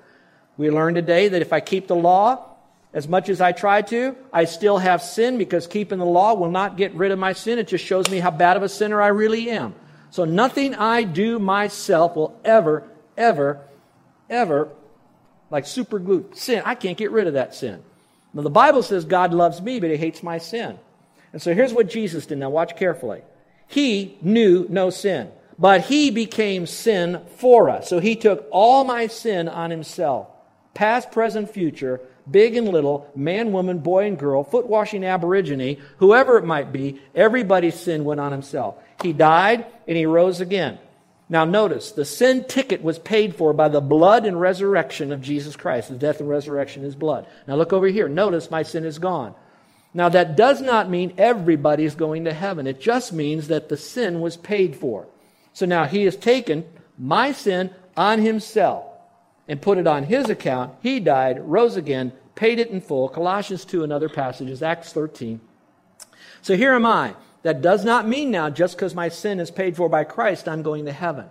We 0.57 0.69
learned 0.69 0.97
today 0.97 1.29
that 1.29 1.41
if 1.41 1.53
I 1.53 1.61
keep 1.61 1.87
the 1.87 1.95
law 1.95 2.49
as 2.93 3.07
much 3.07 3.29
as 3.29 3.39
I 3.39 3.53
try 3.53 3.81
to, 3.83 4.15
I 4.33 4.43
still 4.43 4.77
have 4.77 5.01
sin 5.01 5.37
because 5.37 5.65
keeping 5.65 5.99
the 5.99 6.05
law 6.05 6.33
will 6.33 6.51
not 6.51 6.75
get 6.75 6.93
rid 6.95 7.13
of 7.13 7.17
my 7.17 7.31
sin. 7.31 7.59
It 7.59 7.69
just 7.69 7.85
shows 7.85 8.09
me 8.09 8.19
how 8.19 8.29
bad 8.29 8.57
of 8.57 8.63
a 8.63 8.69
sinner 8.69 9.01
I 9.01 9.07
really 9.07 9.49
am. 9.49 9.73
So 10.11 10.25
nothing 10.25 10.75
I 10.75 11.03
do 11.03 11.39
myself 11.39 12.17
will 12.17 12.37
ever, 12.43 12.83
ever, 13.17 13.61
ever, 14.29 14.69
like 15.49 15.65
super 15.65 15.97
glue, 15.97 16.29
sin. 16.33 16.61
I 16.65 16.75
can't 16.75 16.97
get 16.97 17.11
rid 17.11 17.27
of 17.27 17.33
that 17.33 17.55
sin. 17.55 17.81
Now 18.33 18.41
the 18.41 18.49
Bible 18.49 18.83
says 18.83 19.05
God 19.05 19.33
loves 19.33 19.61
me, 19.61 19.79
but 19.79 19.89
he 19.89 19.97
hates 19.97 20.21
my 20.21 20.39
sin. 20.39 20.77
And 21.33 21.41
so 21.41 21.53
here's 21.53 21.73
what 21.73 21.89
Jesus 21.89 22.25
did. 22.25 22.37
Now 22.37 22.49
watch 22.49 22.77
carefully. 22.77 23.21
He 23.67 24.17
knew 24.21 24.67
no 24.69 24.89
sin, 24.89 25.31
but 25.57 25.81
he 25.81 26.11
became 26.11 26.67
sin 26.67 27.21
for 27.37 27.69
us. 27.69 27.89
So 27.89 27.99
he 27.99 28.15
took 28.15 28.47
all 28.51 28.83
my 28.83 29.07
sin 29.07 29.49
on 29.49 29.71
himself, 29.71 30.27
past, 30.73 31.11
present, 31.11 31.49
future, 31.49 31.99
big 32.29 32.55
and 32.55 32.69
little, 32.69 33.09
man, 33.15 33.51
woman, 33.51 33.79
boy, 33.79 34.05
and 34.05 34.17
girl, 34.17 34.43
foot 34.43 34.67
washing 34.67 35.03
aborigine, 35.03 35.81
whoever 35.97 36.37
it 36.37 36.45
might 36.45 36.71
be, 36.71 37.01
everybody's 37.15 37.79
sin 37.79 38.05
went 38.05 38.19
on 38.19 38.31
himself. 38.31 38.75
He 39.01 39.11
died 39.11 39.65
and 39.87 39.97
he 39.97 40.05
rose 40.05 40.39
again. 40.39 40.77
Now, 41.29 41.45
notice 41.45 41.91
the 41.91 42.05
sin 42.05 42.43
ticket 42.43 42.83
was 42.83 42.99
paid 42.99 43.35
for 43.35 43.53
by 43.53 43.69
the 43.69 43.81
blood 43.81 44.25
and 44.25 44.39
resurrection 44.39 45.11
of 45.11 45.21
Jesus 45.21 45.55
Christ. 45.55 45.89
The 45.89 45.95
death 45.95 46.19
and 46.19 46.29
resurrection 46.29 46.83
is 46.83 46.95
blood. 46.95 47.25
Now, 47.47 47.55
look 47.55 47.73
over 47.73 47.87
here. 47.87 48.07
Notice 48.07 48.51
my 48.51 48.63
sin 48.63 48.85
is 48.85 48.99
gone. 48.99 49.33
Now, 49.93 50.09
that 50.09 50.35
does 50.35 50.59
not 50.59 50.89
mean 50.89 51.13
everybody's 51.17 51.95
going 51.95 52.25
to 52.25 52.33
heaven. 52.33 52.65
It 52.65 52.81
just 52.81 53.13
means 53.13 53.47
that 53.47 53.69
the 53.69 53.77
sin 53.77 54.21
was 54.21 54.37
paid 54.37 54.75
for. 54.75 55.07
So 55.53 55.65
now 55.65 55.85
he 55.85 56.03
has 56.05 56.15
taken 56.15 56.65
my 56.97 57.31
sin 57.31 57.69
on 57.95 58.21
himself 58.21 58.85
and 59.47 59.61
put 59.61 59.77
it 59.77 59.85
on 59.85 60.03
his 60.03 60.29
account. 60.29 60.73
He 60.81 60.99
died, 60.99 61.39
rose 61.41 61.75
again, 61.75 62.13
paid 62.33 62.59
it 62.59 62.69
in 62.69 62.81
full. 62.81 63.07
Colossians 63.09 63.65
2 63.65 63.83
and 63.83 63.93
other 63.93 64.09
passages, 64.09 64.63
Acts 64.63 64.93
13. 64.93 65.39
So 66.41 66.55
here 66.55 66.73
am 66.73 66.85
I. 66.85 67.15
That 67.43 67.61
does 67.61 67.83
not 67.83 68.07
mean 68.07 68.31
now, 68.31 68.49
just 68.49 68.77
because 68.77 68.95
my 68.95 69.09
sin 69.09 69.39
is 69.39 69.51
paid 69.51 69.75
for 69.75 69.89
by 69.89 70.05
Christ, 70.05 70.47
I'm 70.47 70.63
going 70.63 70.85
to 70.85 70.93
heaven. 70.93 71.25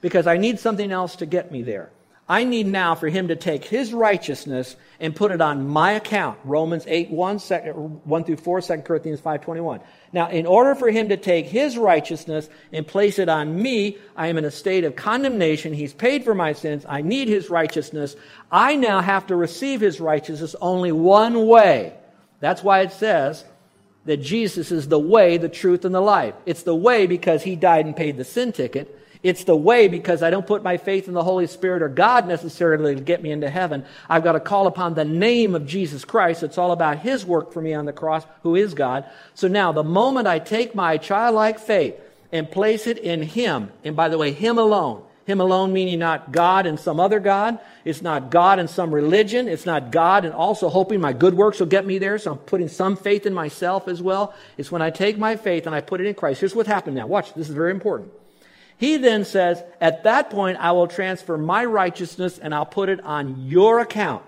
Because 0.00 0.26
I 0.26 0.38
need 0.38 0.58
something 0.58 0.90
else 0.90 1.16
to 1.16 1.26
get 1.26 1.52
me 1.52 1.62
there. 1.62 1.90
I 2.28 2.44
need 2.44 2.66
now 2.66 2.94
for 2.94 3.08
him 3.08 3.28
to 3.28 3.36
take 3.36 3.64
his 3.64 3.94
righteousness 3.94 4.76
and 5.00 5.16
put 5.16 5.32
it 5.32 5.40
on 5.40 5.66
my 5.66 5.92
account. 5.92 6.38
Romans 6.44 6.84
8, 6.86 7.10
1, 7.10 7.38
1 7.38 8.24
through 8.24 8.36
4, 8.36 8.60
2 8.60 8.76
Corinthians 8.78 9.20
5, 9.20 9.40
21. 9.40 9.80
Now, 10.12 10.28
in 10.28 10.44
order 10.44 10.74
for 10.74 10.90
him 10.90 11.08
to 11.08 11.16
take 11.16 11.46
his 11.46 11.78
righteousness 11.78 12.50
and 12.70 12.86
place 12.86 13.18
it 13.18 13.30
on 13.30 13.60
me, 13.60 13.96
I 14.14 14.26
am 14.26 14.36
in 14.36 14.44
a 14.44 14.50
state 14.50 14.84
of 14.84 14.94
condemnation. 14.94 15.72
He's 15.72 15.94
paid 15.94 16.22
for 16.22 16.34
my 16.34 16.52
sins. 16.52 16.84
I 16.86 17.00
need 17.00 17.28
his 17.28 17.48
righteousness. 17.48 18.14
I 18.52 18.76
now 18.76 19.00
have 19.00 19.26
to 19.28 19.36
receive 19.36 19.80
his 19.80 19.98
righteousness 19.98 20.54
only 20.60 20.92
one 20.92 21.46
way. 21.46 21.94
That's 22.40 22.62
why 22.62 22.80
it 22.80 22.92
says 22.92 23.44
that 24.04 24.18
Jesus 24.18 24.70
is 24.70 24.88
the 24.88 24.98
way, 24.98 25.38
the 25.38 25.48
truth, 25.48 25.86
and 25.86 25.94
the 25.94 26.00
life. 26.00 26.34
It's 26.44 26.62
the 26.62 26.74
way 26.74 27.06
because 27.06 27.42
he 27.42 27.56
died 27.56 27.86
and 27.86 27.96
paid 27.96 28.18
the 28.18 28.24
sin 28.24 28.52
ticket. 28.52 28.97
It's 29.22 29.44
the 29.44 29.56
way 29.56 29.88
because 29.88 30.22
I 30.22 30.30
don't 30.30 30.46
put 30.46 30.62
my 30.62 30.76
faith 30.76 31.08
in 31.08 31.14
the 31.14 31.24
Holy 31.24 31.48
Spirit 31.48 31.82
or 31.82 31.88
God 31.88 32.28
necessarily 32.28 32.94
to 32.94 33.00
get 33.00 33.22
me 33.22 33.32
into 33.32 33.50
heaven. 33.50 33.84
I've 34.08 34.22
got 34.22 34.32
to 34.32 34.40
call 34.40 34.66
upon 34.66 34.94
the 34.94 35.04
name 35.04 35.54
of 35.54 35.66
Jesus 35.66 36.04
Christ. 36.04 36.42
It's 36.42 36.58
all 36.58 36.70
about 36.70 37.00
His 37.00 37.26
work 37.26 37.52
for 37.52 37.60
me 37.60 37.74
on 37.74 37.84
the 37.84 37.92
cross, 37.92 38.24
who 38.42 38.54
is 38.54 38.74
God. 38.74 39.04
So 39.34 39.48
now, 39.48 39.72
the 39.72 39.82
moment 39.82 40.28
I 40.28 40.38
take 40.38 40.74
my 40.74 40.98
childlike 40.98 41.58
faith 41.58 41.96
and 42.30 42.50
place 42.50 42.86
it 42.86 42.98
in 42.98 43.22
Him, 43.22 43.72
and 43.82 43.96
by 43.96 44.08
the 44.08 44.18
way, 44.18 44.30
Him 44.30 44.56
alone, 44.56 45.02
Him 45.24 45.40
alone 45.40 45.72
meaning 45.72 45.98
not 45.98 46.30
God 46.30 46.66
and 46.66 46.78
some 46.78 47.00
other 47.00 47.18
God. 47.18 47.58
It's 47.84 48.02
not 48.02 48.30
God 48.30 48.60
and 48.60 48.70
some 48.70 48.94
religion. 48.94 49.48
It's 49.48 49.66
not 49.66 49.90
God 49.90 50.26
and 50.26 50.34
also 50.34 50.68
hoping 50.68 51.00
my 51.00 51.12
good 51.12 51.34
works 51.34 51.58
will 51.58 51.66
get 51.66 51.84
me 51.84 51.98
there. 51.98 52.18
So 52.18 52.32
I'm 52.32 52.38
putting 52.38 52.68
some 52.68 52.96
faith 52.96 53.26
in 53.26 53.34
myself 53.34 53.88
as 53.88 54.00
well. 54.00 54.32
It's 54.56 54.70
when 54.70 54.82
I 54.82 54.90
take 54.90 55.18
my 55.18 55.34
faith 55.34 55.66
and 55.66 55.74
I 55.74 55.80
put 55.80 56.00
it 56.00 56.06
in 56.06 56.14
Christ. 56.14 56.38
Here's 56.38 56.54
what 56.54 56.68
happened 56.68 56.94
now. 56.94 57.08
Watch. 57.08 57.34
This 57.34 57.48
is 57.48 57.54
very 57.54 57.72
important. 57.72 58.12
He 58.78 58.96
then 58.96 59.24
says, 59.24 59.62
At 59.80 60.04
that 60.04 60.30
point, 60.30 60.58
I 60.58 60.72
will 60.72 60.86
transfer 60.86 61.36
my 61.36 61.64
righteousness 61.64 62.38
and 62.38 62.54
I'll 62.54 62.66
put 62.66 62.88
it 62.88 63.00
on 63.04 63.46
your 63.46 63.80
account. 63.80 64.24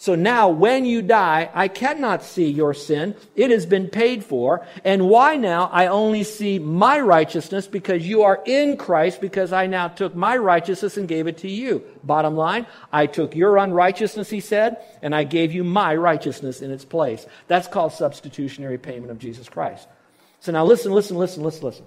So 0.00 0.14
now, 0.14 0.48
when 0.48 0.86
you 0.86 1.02
die, 1.02 1.50
I 1.52 1.68
cannot 1.68 2.22
see 2.22 2.48
your 2.48 2.72
sin. 2.72 3.14
It 3.36 3.50
has 3.50 3.66
been 3.66 3.88
paid 3.88 4.24
for. 4.24 4.66
And 4.82 5.10
why 5.10 5.36
now? 5.36 5.68
I 5.70 5.88
only 5.88 6.24
see 6.24 6.58
my 6.58 6.98
righteousness 7.00 7.66
because 7.66 8.08
you 8.08 8.22
are 8.22 8.42
in 8.46 8.78
Christ, 8.78 9.20
because 9.20 9.52
I 9.52 9.66
now 9.66 9.88
took 9.88 10.14
my 10.14 10.38
righteousness 10.38 10.96
and 10.96 11.06
gave 11.06 11.26
it 11.26 11.36
to 11.38 11.50
you. 11.50 11.84
Bottom 12.02 12.34
line, 12.34 12.66
I 12.90 13.04
took 13.04 13.36
your 13.36 13.58
unrighteousness, 13.58 14.30
he 14.30 14.40
said, 14.40 14.78
and 15.02 15.14
I 15.14 15.24
gave 15.24 15.52
you 15.52 15.64
my 15.64 15.94
righteousness 15.94 16.62
in 16.62 16.70
its 16.70 16.86
place. 16.86 17.26
That's 17.46 17.68
called 17.68 17.92
substitutionary 17.92 18.78
payment 18.78 19.10
of 19.10 19.18
Jesus 19.18 19.50
Christ. 19.50 19.86
So 20.40 20.50
now 20.50 20.64
listen, 20.64 20.92
listen, 20.92 21.18
listen, 21.18 21.42
listen, 21.42 21.62
listen. 21.62 21.84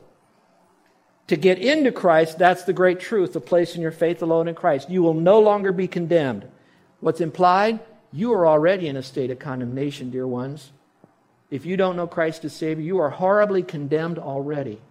To 1.28 1.38
get 1.38 1.58
into 1.58 1.92
Christ, 1.92 2.38
that's 2.38 2.64
the 2.64 2.74
great 2.74 3.00
truth 3.00 3.36
of 3.36 3.46
placing 3.46 3.82
your 3.82 3.92
faith 3.92 4.22
alone 4.22 4.48
in 4.48 4.56
Christ. 4.56 4.90
You 4.90 5.04
will 5.04 5.14
no 5.14 5.40
longer 5.40 5.72
be 5.72 5.88
condemned. 5.88 6.46
What's 7.00 7.22
implied? 7.22 7.80
You 8.12 8.34
are 8.34 8.46
already 8.46 8.88
in 8.88 8.98
a 8.98 9.04
state 9.04 9.32
of 9.32 9.40
condemnation, 9.40 10.12
dear 10.12 10.28
ones. 10.28 10.72
If 11.50 11.66
you 11.66 11.78
don't 11.78 11.96
know 11.96 12.08
Christ 12.08 12.44
as 12.46 12.54
Savior, 12.54 12.84
you 12.84 13.00
are 13.00 13.10
horribly 13.10 13.64
condemned 13.64 14.20
already. 14.20 14.82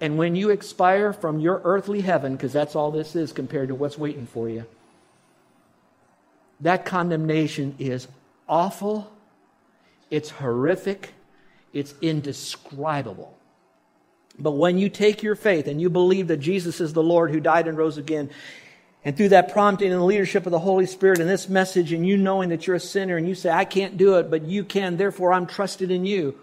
And 0.00 0.18
when 0.18 0.36
you 0.36 0.50
expire 0.50 1.12
from 1.12 1.40
your 1.40 1.60
earthly 1.64 2.02
heaven, 2.02 2.36
because 2.36 2.52
that's 2.52 2.76
all 2.76 2.90
this 2.90 3.16
is 3.16 3.32
compared 3.32 3.68
to 3.68 3.74
what's 3.74 3.98
waiting 3.98 4.26
for 4.26 4.48
you, 4.48 4.66
that 6.60 6.84
condemnation 6.84 7.74
is 7.78 8.08
awful, 8.48 9.10
it's 10.10 10.30
horrific, 10.30 11.14
it's 11.72 11.94
indescribable. 12.00 13.36
But 14.38 14.52
when 14.52 14.78
you 14.78 14.88
take 14.88 15.22
your 15.22 15.34
faith 15.34 15.66
and 15.66 15.80
you 15.80 15.88
believe 15.88 16.28
that 16.28 16.38
Jesus 16.38 16.80
is 16.80 16.92
the 16.92 17.02
Lord 17.02 17.30
who 17.30 17.40
died 17.40 17.68
and 17.68 17.78
rose 17.78 17.98
again, 17.98 18.30
and 19.04 19.16
through 19.16 19.28
that 19.30 19.52
prompting 19.52 19.92
and 19.92 20.00
the 20.00 20.04
leadership 20.04 20.46
of 20.46 20.52
the 20.52 20.58
Holy 20.58 20.86
Spirit 20.86 21.20
and 21.20 21.28
this 21.28 21.48
message, 21.48 21.92
and 21.92 22.06
you 22.06 22.16
knowing 22.16 22.48
that 22.48 22.66
you're 22.66 22.76
a 22.76 22.80
sinner 22.80 23.16
and 23.16 23.28
you 23.28 23.34
say, 23.34 23.50
I 23.50 23.64
can't 23.64 23.96
do 23.96 24.16
it, 24.16 24.30
but 24.30 24.42
you 24.42 24.64
can, 24.64 24.96
therefore 24.96 25.32
I'm 25.32 25.46
trusted 25.46 25.90
in 25.90 26.04
you. 26.04 26.36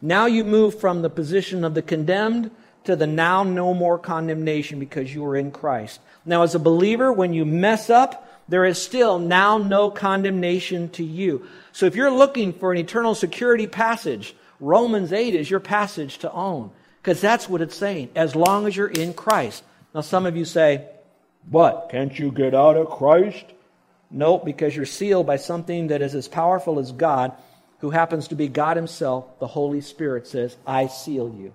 Now 0.00 0.26
you 0.26 0.44
move 0.44 0.80
from 0.80 1.02
the 1.02 1.10
position 1.10 1.64
of 1.64 1.74
the 1.74 1.82
condemned 1.82 2.50
to 2.84 2.96
the 2.96 3.06
now 3.06 3.42
no 3.42 3.74
more 3.74 3.98
condemnation 3.98 4.78
because 4.78 5.12
you 5.12 5.24
are 5.26 5.36
in 5.36 5.50
Christ. 5.50 6.00
Now, 6.24 6.42
as 6.42 6.54
a 6.54 6.58
believer, 6.58 7.12
when 7.12 7.34
you 7.34 7.44
mess 7.44 7.90
up, 7.90 8.26
there 8.48 8.64
is 8.64 8.80
still 8.80 9.18
now 9.18 9.58
no 9.58 9.90
condemnation 9.90 10.88
to 10.90 11.04
you. 11.04 11.46
So 11.72 11.84
if 11.86 11.94
you're 11.94 12.10
looking 12.10 12.54
for 12.54 12.72
an 12.72 12.78
eternal 12.78 13.14
security 13.14 13.66
passage, 13.66 14.34
Romans 14.60 15.12
8 15.12 15.34
is 15.34 15.50
your 15.50 15.60
passage 15.60 16.18
to 16.18 16.32
own. 16.32 16.70
Because 17.08 17.22
that's 17.22 17.48
what 17.48 17.62
it's 17.62 17.74
saying, 17.74 18.10
as 18.14 18.36
long 18.36 18.66
as 18.66 18.76
you're 18.76 18.86
in 18.86 19.14
Christ. 19.14 19.64
Now, 19.94 20.02
some 20.02 20.26
of 20.26 20.36
you 20.36 20.44
say, 20.44 20.84
What? 21.48 21.88
Can't 21.90 22.18
you 22.18 22.30
get 22.30 22.54
out 22.54 22.76
of 22.76 22.90
Christ? 22.90 23.46
No, 24.10 24.36
because 24.36 24.76
you're 24.76 24.84
sealed 24.84 25.26
by 25.26 25.36
something 25.36 25.86
that 25.86 26.02
is 26.02 26.14
as 26.14 26.28
powerful 26.28 26.78
as 26.78 26.92
God, 26.92 27.32
who 27.78 27.88
happens 27.88 28.28
to 28.28 28.34
be 28.34 28.46
God 28.46 28.76
Himself. 28.76 29.24
The 29.38 29.46
Holy 29.46 29.80
Spirit 29.80 30.26
says, 30.26 30.58
I 30.66 30.88
seal 30.88 31.34
you. 31.34 31.54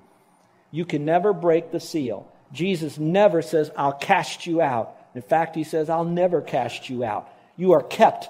You 0.72 0.86
can 0.86 1.06
never 1.06 1.34
break 1.34 1.72
the 1.72 1.80
seal. 1.80 2.28
Jesus 2.52 2.98
never 2.98 3.44
says, 3.44 3.70
I'll 3.78 3.94
cast 3.94 4.48
you 4.48 4.60
out. 4.60 4.98
In 5.14 5.22
fact, 5.22 5.56
he 5.56 5.64
says, 5.64 5.88
I'll 5.88 6.04
never 6.04 6.42
cast 6.42 6.90
you 6.90 7.04
out. 7.04 7.30
You 7.58 7.74
are 7.74 7.84
kept 7.84 8.28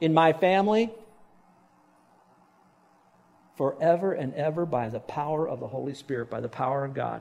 in 0.00 0.12
my 0.12 0.32
family 0.32 0.90
forever 3.58 4.12
and 4.12 4.32
ever 4.34 4.64
by 4.64 4.88
the 4.88 5.00
power 5.00 5.46
of 5.46 5.60
the 5.60 5.66
Holy 5.66 5.92
Spirit, 5.92 6.30
by 6.30 6.40
the 6.40 6.48
power 6.48 6.84
of 6.84 6.94
God. 6.94 7.20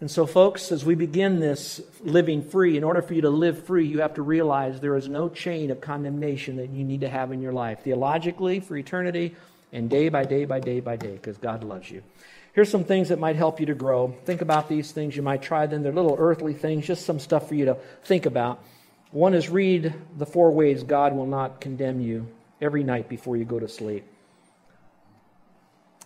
And 0.00 0.08
so, 0.08 0.26
folks, 0.26 0.70
as 0.70 0.84
we 0.84 0.94
begin 0.94 1.40
this 1.40 1.80
living 2.02 2.42
free, 2.42 2.76
in 2.76 2.84
order 2.84 3.02
for 3.02 3.14
you 3.14 3.22
to 3.22 3.30
live 3.30 3.66
free, 3.66 3.86
you 3.86 4.00
have 4.00 4.14
to 4.14 4.22
realize 4.22 4.80
there 4.80 4.96
is 4.96 5.08
no 5.08 5.28
chain 5.28 5.72
of 5.72 5.80
condemnation 5.80 6.56
that 6.56 6.70
you 6.70 6.84
need 6.84 7.00
to 7.00 7.08
have 7.08 7.32
in 7.32 7.42
your 7.42 7.52
life, 7.52 7.80
theologically, 7.80 8.60
for 8.60 8.76
eternity, 8.76 9.34
and 9.72 9.90
day 9.90 10.08
by 10.08 10.24
day 10.24 10.44
by 10.44 10.60
day 10.60 10.78
by 10.78 10.94
day, 10.94 11.14
because 11.14 11.36
God 11.36 11.64
loves 11.64 11.90
you. 11.90 12.04
Here's 12.52 12.70
some 12.70 12.84
things 12.84 13.08
that 13.08 13.18
might 13.18 13.34
help 13.34 13.58
you 13.58 13.66
to 13.66 13.74
grow. 13.74 14.14
Think 14.24 14.40
about 14.40 14.68
these 14.68 14.92
things. 14.92 15.16
You 15.16 15.22
might 15.22 15.42
try 15.42 15.66
them. 15.66 15.82
They're 15.82 15.92
little 15.92 16.16
earthly 16.16 16.54
things, 16.54 16.86
just 16.86 17.04
some 17.04 17.18
stuff 17.18 17.48
for 17.48 17.56
you 17.56 17.64
to 17.64 17.76
think 18.04 18.24
about. 18.24 18.62
One 19.10 19.34
is 19.34 19.48
read 19.48 19.94
the 20.16 20.26
four 20.26 20.52
ways 20.52 20.84
God 20.84 21.12
will 21.12 21.26
not 21.26 21.60
condemn 21.60 22.00
you 22.00 22.28
every 22.60 22.84
night 22.84 23.08
before 23.08 23.36
you 23.36 23.44
go 23.44 23.58
to 23.58 23.68
sleep. 23.68 24.04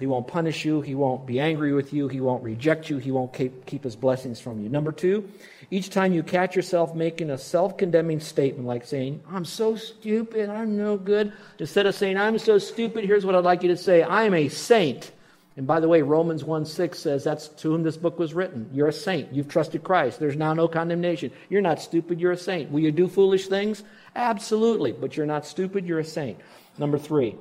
He 0.02 0.06
won't 0.06 0.26
punish 0.26 0.64
you. 0.64 0.80
He 0.80 0.96
won't 0.96 1.26
be 1.26 1.38
angry 1.38 1.72
with 1.72 1.92
you. 1.92 2.08
He 2.08 2.20
won't 2.20 2.42
reject 2.42 2.90
you. 2.90 2.98
He 2.98 3.12
won't 3.12 3.32
keep, 3.32 3.66
keep 3.66 3.84
his 3.84 3.94
blessings 3.94 4.40
from 4.40 4.60
you. 4.60 4.68
Number 4.68 4.90
two, 4.90 5.30
each 5.70 5.90
time 5.90 6.12
you 6.12 6.24
catch 6.24 6.56
yourself 6.56 6.92
making 6.92 7.30
a 7.30 7.38
self 7.38 7.76
condemning 7.78 8.18
statement 8.18 8.66
like 8.66 8.84
saying, 8.84 9.22
I'm 9.30 9.44
so 9.44 9.76
stupid, 9.76 10.50
I'm 10.50 10.76
no 10.76 10.96
good, 10.96 11.32
instead 11.60 11.86
of 11.86 11.94
saying, 11.94 12.18
I'm 12.18 12.40
so 12.40 12.58
stupid, 12.58 13.04
here's 13.04 13.24
what 13.24 13.36
I'd 13.36 13.44
like 13.44 13.62
you 13.62 13.68
to 13.68 13.76
say 13.76 14.02
I 14.02 14.24
am 14.24 14.34
a 14.34 14.48
saint. 14.48 15.12
And 15.56 15.68
by 15.68 15.78
the 15.78 15.86
way, 15.86 16.02
Romans 16.02 16.42
1 16.42 16.66
6 16.66 16.98
says 16.98 17.22
that's 17.22 17.46
to 17.46 17.70
whom 17.70 17.84
this 17.84 17.96
book 17.96 18.18
was 18.18 18.34
written. 18.34 18.68
You're 18.72 18.88
a 18.88 18.92
saint. 18.92 19.32
You've 19.32 19.46
trusted 19.46 19.84
Christ. 19.84 20.18
There's 20.18 20.34
now 20.34 20.52
no 20.52 20.66
condemnation. 20.66 21.30
You're 21.48 21.62
not 21.62 21.80
stupid. 21.80 22.18
You're 22.20 22.32
a 22.32 22.36
saint. 22.36 22.72
Will 22.72 22.80
you 22.80 22.90
do 22.90 23.06
foolish 23.06 23.46
things? 23.46 23.84
Absolutely. 24.16 24.90
But 24.90 25.16
you're 25.16 25.26
not 25.26 25.46
stupid. 25.46 25.86
You're 25.86 26.00
a 26.00 26.04
saint. 26.04 26.40
Number 26.76 26.98
three, 26.98 27.36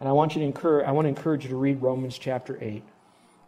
and 0.00 0.08
I 0.08 0.12
want 0.12 0.34
you 0.34 0.40
to 0.40 0.46
encourage, 0.46 0.86
I 0.86 0.92
want 0.92 1.06
to 1.06 1.10
encourage 1.10 1.44
you 1.44 1.50
to 1.50 1.56
read 1.56 1.82
Romans 1.82 2.18
chapter 2.18 2.58
8 2.60 2.82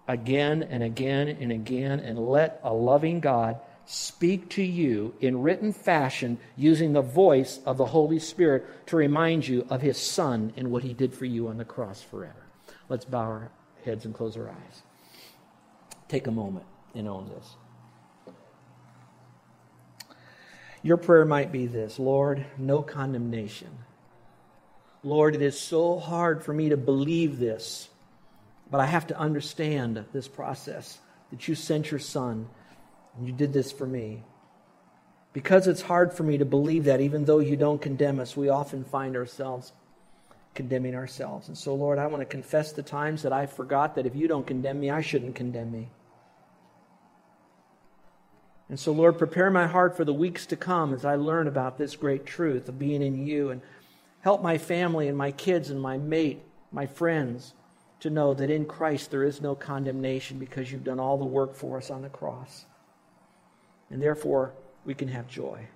again 0.09 0.65
and 0.65 0.83
again 0.83 1.29
and 1.29 1.53
again 1.53 2.01
and 2.01 2.19
let 2.19 2.61
a 2.65 2.73
loving 2.73 3.21
God 3.21 3.61
speak 3.85 4.49
to 4.51 4.63
you 4.63 5.15
in 5.21 5.43
written 5.43 5.73
fashion 5.73 6.39
using 6.57 6.93
the 6.93 7.03
voice 7.03 7.61
of 7.65 7.77
the 7.77 7.85
Holy 7.85 8.19
Spirit 8.19 8.87
to 8.87 8.97
remind 8.97 9.47
you 9.47 9.67
of 9.71 9.81
his 9.81 9.99
son 9.99 10.53
and 10.57 10.71
what 10.71 10.83
he 10.83 10.93
did 10.93 11.15
for 11.15 11.25
you 11.25 11.49
on 11.49 11.59
the 11.59 11.65
cross 11.65 12.03
forever. 12.03 12.47
Let's 12.89 13.05
bow 13.05 13.19
our 13.19 13.51
heads 13.85 14.05
and 14.05 14.15
close 14.15 14.37
our 14.37 14.49
eyes. 14.49 14.83
Take 16.09 16.27
a 16.27 16.33
moment 16.33 16.67
and 16.95 17.09
own 17.09 17.29
this. 17.29 18.35
Your 20.83 20.97
prayer 20.97 21.25
might 21.25 21.53
be 21.53 21.67
this 21.67 21.99
Lord, 21.99 22.45
no 22.59 22.83
condemnation 22.83 23.69
Lord, 25.03 25.35
it 25.35 25.43
is 25.43 25.59
so 25.59 25.99
hard 25.99 26.43
for 26.43 26.53
me 26.53 26.69
to 26.69 26.77
believe 26.77 27.39
this, 27.39 27.89
but 28.71 28.81
I 28.81 28.87
have 28.87 29.07
to 29.09 29.19
understand 29.19 30.05
this 30.13 30.29
process 30.29 30.99
that 31.31 31.49
you 31.49 31.55
sent 31.55 31.91
your 31.91 32.01
son 32.01 32.49
and 33.17 33.27
you 33.27 33.33
did 33.33 33.53
this 33.53 33.73
for 33.73 33.87
me. 33.87 34.23
Because 35.33 35.69
it's 35.69 35.83
hard 35.83 36.13
for 36.13 36.25
me 36.25 36.39
to 36.39 36.45
believe 36.45 36.85
that, 36.85 37.01
even 37.01 37.25
though 37.25 37.39
you 37.39 37.57
don't 37.57 37.81
condemn 37.81 38.19
us, 38.19 38.37
we 38.37 38.49
often 38.49 38.85
find 38.85 39.17
ourselves 39.17 39.73
condemning 40.55 40.97
ourselves. 40.97 41.49
And 41.49 41.57
so, 41.57 41.75
Lord, 41.75 41.99
I 41.99 42.09
want 42.09 42.21
to 42.23 42.27
confess 42.27 42.73
the 42.73 42.83
times 42.83 43.23
that 43.23 43.33
I 43.33 43.47
forgot 43.47 43.95
that 43.95 44.07
if 44.07 44.17
you 44.17 44.27
don't 44.27 44.47
condemn 44.47 44.81
me, 44.81 44.91
I 44.91 45.01
shouldn't 45.01 45.37
condemn 45.37 45.71
me. 45.71 45.89
And 48.69 48.79
so, 48.79 48.93
Lord, 48.93 49.19
prepare 49.19 49.51
my 49.51 49.67
heart 49.67 49.97
for 49.97 50.05
the 50.05 50.13
weeks 50.13 50.47
to 50.47 50.57
come 50.57 50.93
as 50.93 51.05
I 51.05 51.17
learn 51.17 51.47
about 51.49 51.79
this 51.79 51.97
great 51.97 52.27
truth 52.27 52.69
of 52.69 52.79
being 52.79 53.03
in 53.03 53.27
you 53.27 53.51
and 53.51 53.63
Help 54.21 54.43
my 54.43 54.59
family 54.59 55.09
and 55.09 55.17
my 55.17 55.33
kids 55.33 55.71
and 55.71 55.81
my 55.81 55.97
mate, 55.97 56.43
my 56.73 56.87
friends, 56.87 57.55
to 58.01 58.11
know 58.11 58.35
that 58.35 58.51
in 58.51 58.65
Christ 58.65 59.11
there 59.11 59.25
is 59.25 59.41
no 59.41 59.55
condemnation 59.55 60.39
because 60.39 60.71
you've 60.71 60.85
done 60.85 61.01
all 61.01 61.19
the 61.19 61.25
work 61.25 61.55
for 61.55 61.79
us 61.79 61.91
on 61.91 62.03
the 62.03 62.09
cross. 62.09 62.67
And 63.91 64.01
therefore, 64.01 64.53
we 64.85 64.95
can 64.95 65.09
have 65.09 65.27
joy. 65.27 65.67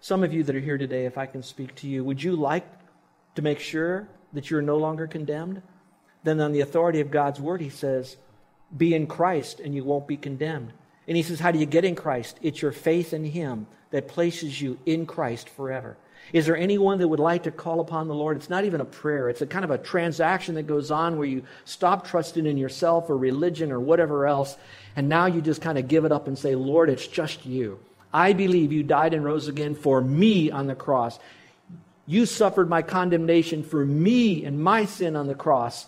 Some 0.00 0.22
of 0.22 0.32
you 0.32 0.42
that 0.44 0.54
are 0.54 0.60
here 0.60 0.78
today, 0.78 1.06
if 1.06 1.18
I 1.18 1.26
can 1.26 1.42
speak 1.42 1.74
to 1.76 1.88
you, 1.88 2.04
would 2.04 2.22
you 2.22 2.36
like 2.36 2.66
to 3.34 3.42
make 3.42 3.60
sure 3.60 4.08
that 4.32 4.50
you're 4.50 4.62
no 4.62 4.76
longer 4.76 5.06
condemned? 5.06 5.62
Then, 6.22 6.40
on 6.40 6.52
the 6.52 6.60
authority 6.60 7.00
of 7.00 7.10
God's 7.10 7.40
word, 7.40 7.60
he 7.60 7.70
says, 7.70 8.16
Be 8.76 8.94
in 8.94 9.06
Christ 9.06 9.60
and 9.60 9.74
you 9.74 9.84
won't 9.84 10.06
be 10.06 10.16
condemned. 10.16 10.72
And 11.08 11.16
he 11.16 11.22
says, 11.22 11.40
How 11.40 11.50
do 11.50 11.58
you 11.58 11.66
get 11.66 11.84
in 11.84 11.94
Christ? 11.94 12.38
It's 12.42 12.62
your 12.62 12.72
faith 12.72 13.12
in 13.12 13.24
him 13.24 13.66
that 13.90 14.08
places 14.08 14.60
you 14.60 14.78
in 14.86 15.06
Christ 15.06 15.48
forever. 15.48 15.96
Is 16.32 16.46
there 16.46 16.56
anyone 16.56 16.98
that 16.98 17.08
would 17.08 17.20
like 17.20 17.44
to 17.44 17.52
call 17.52 17.80
upon 17.80 18.08
the 18.08 18.14
Lord? 18.14 18.36
It's 18.36 18.50
not 18.50 18.64
even 18.64 18.80
a 18.80 18.84
prayer. 18.84 19.28
It's 19.28 19.42
a 19.42 19.46
kind 19.46 19.64
of 19.64 19.70
a 19.70 19.78
transaction 19.78 20.56
that 20.56 20.66
goes 20.66 20.90
on 20.90 21.18
where 21.18 21.28
you 21.28 21.44
stop 21.64 22.06
trusting 22.06 22.46
in 22.46 22.58
yourself 22.58 23.08
or 23.08 23.16
religion 23.16 23.70
or 23.70 23.78
whatever 23.78 24.26
else, 24.26 24.56
and 24.96 25.08
now 25.08 25.26
you 25.26 25.40
just 25.40 25.62
kind 25.62 25.78
of 25.78 25.86
give 25.86 26.04
it 26.04 26.12
up 26.12 26.26
and 26.26 26.38
say, 26.38 26.54
Lord, 26.54 26.90
it's 26.90 27.06
just 27.06 27.46
you. 27.46 27.78
I 28.12 28.32
believe 28.32 28.72
you 28.72 28.82
died 28.82 29.14
and 29.14 29.24
rose 29.24 29.46
again 29.46 29.74
for 29.74 30.00
me 30.00 30.50
on 30.50 30.66
the 30.66 30.74
cross. 30.74 31.18
You 32.06 32.26
suffered 32.26 32.68
my 32.68 32.82
condemnation 32.82 33.62
for 33.62 33.84
me 33.84 34.44
and 34.44 34.62
my 34.62 34.84
sin 34.84 35.16
on 35.16 35.26
the 35.26 35.34
cross. 35.34 35.86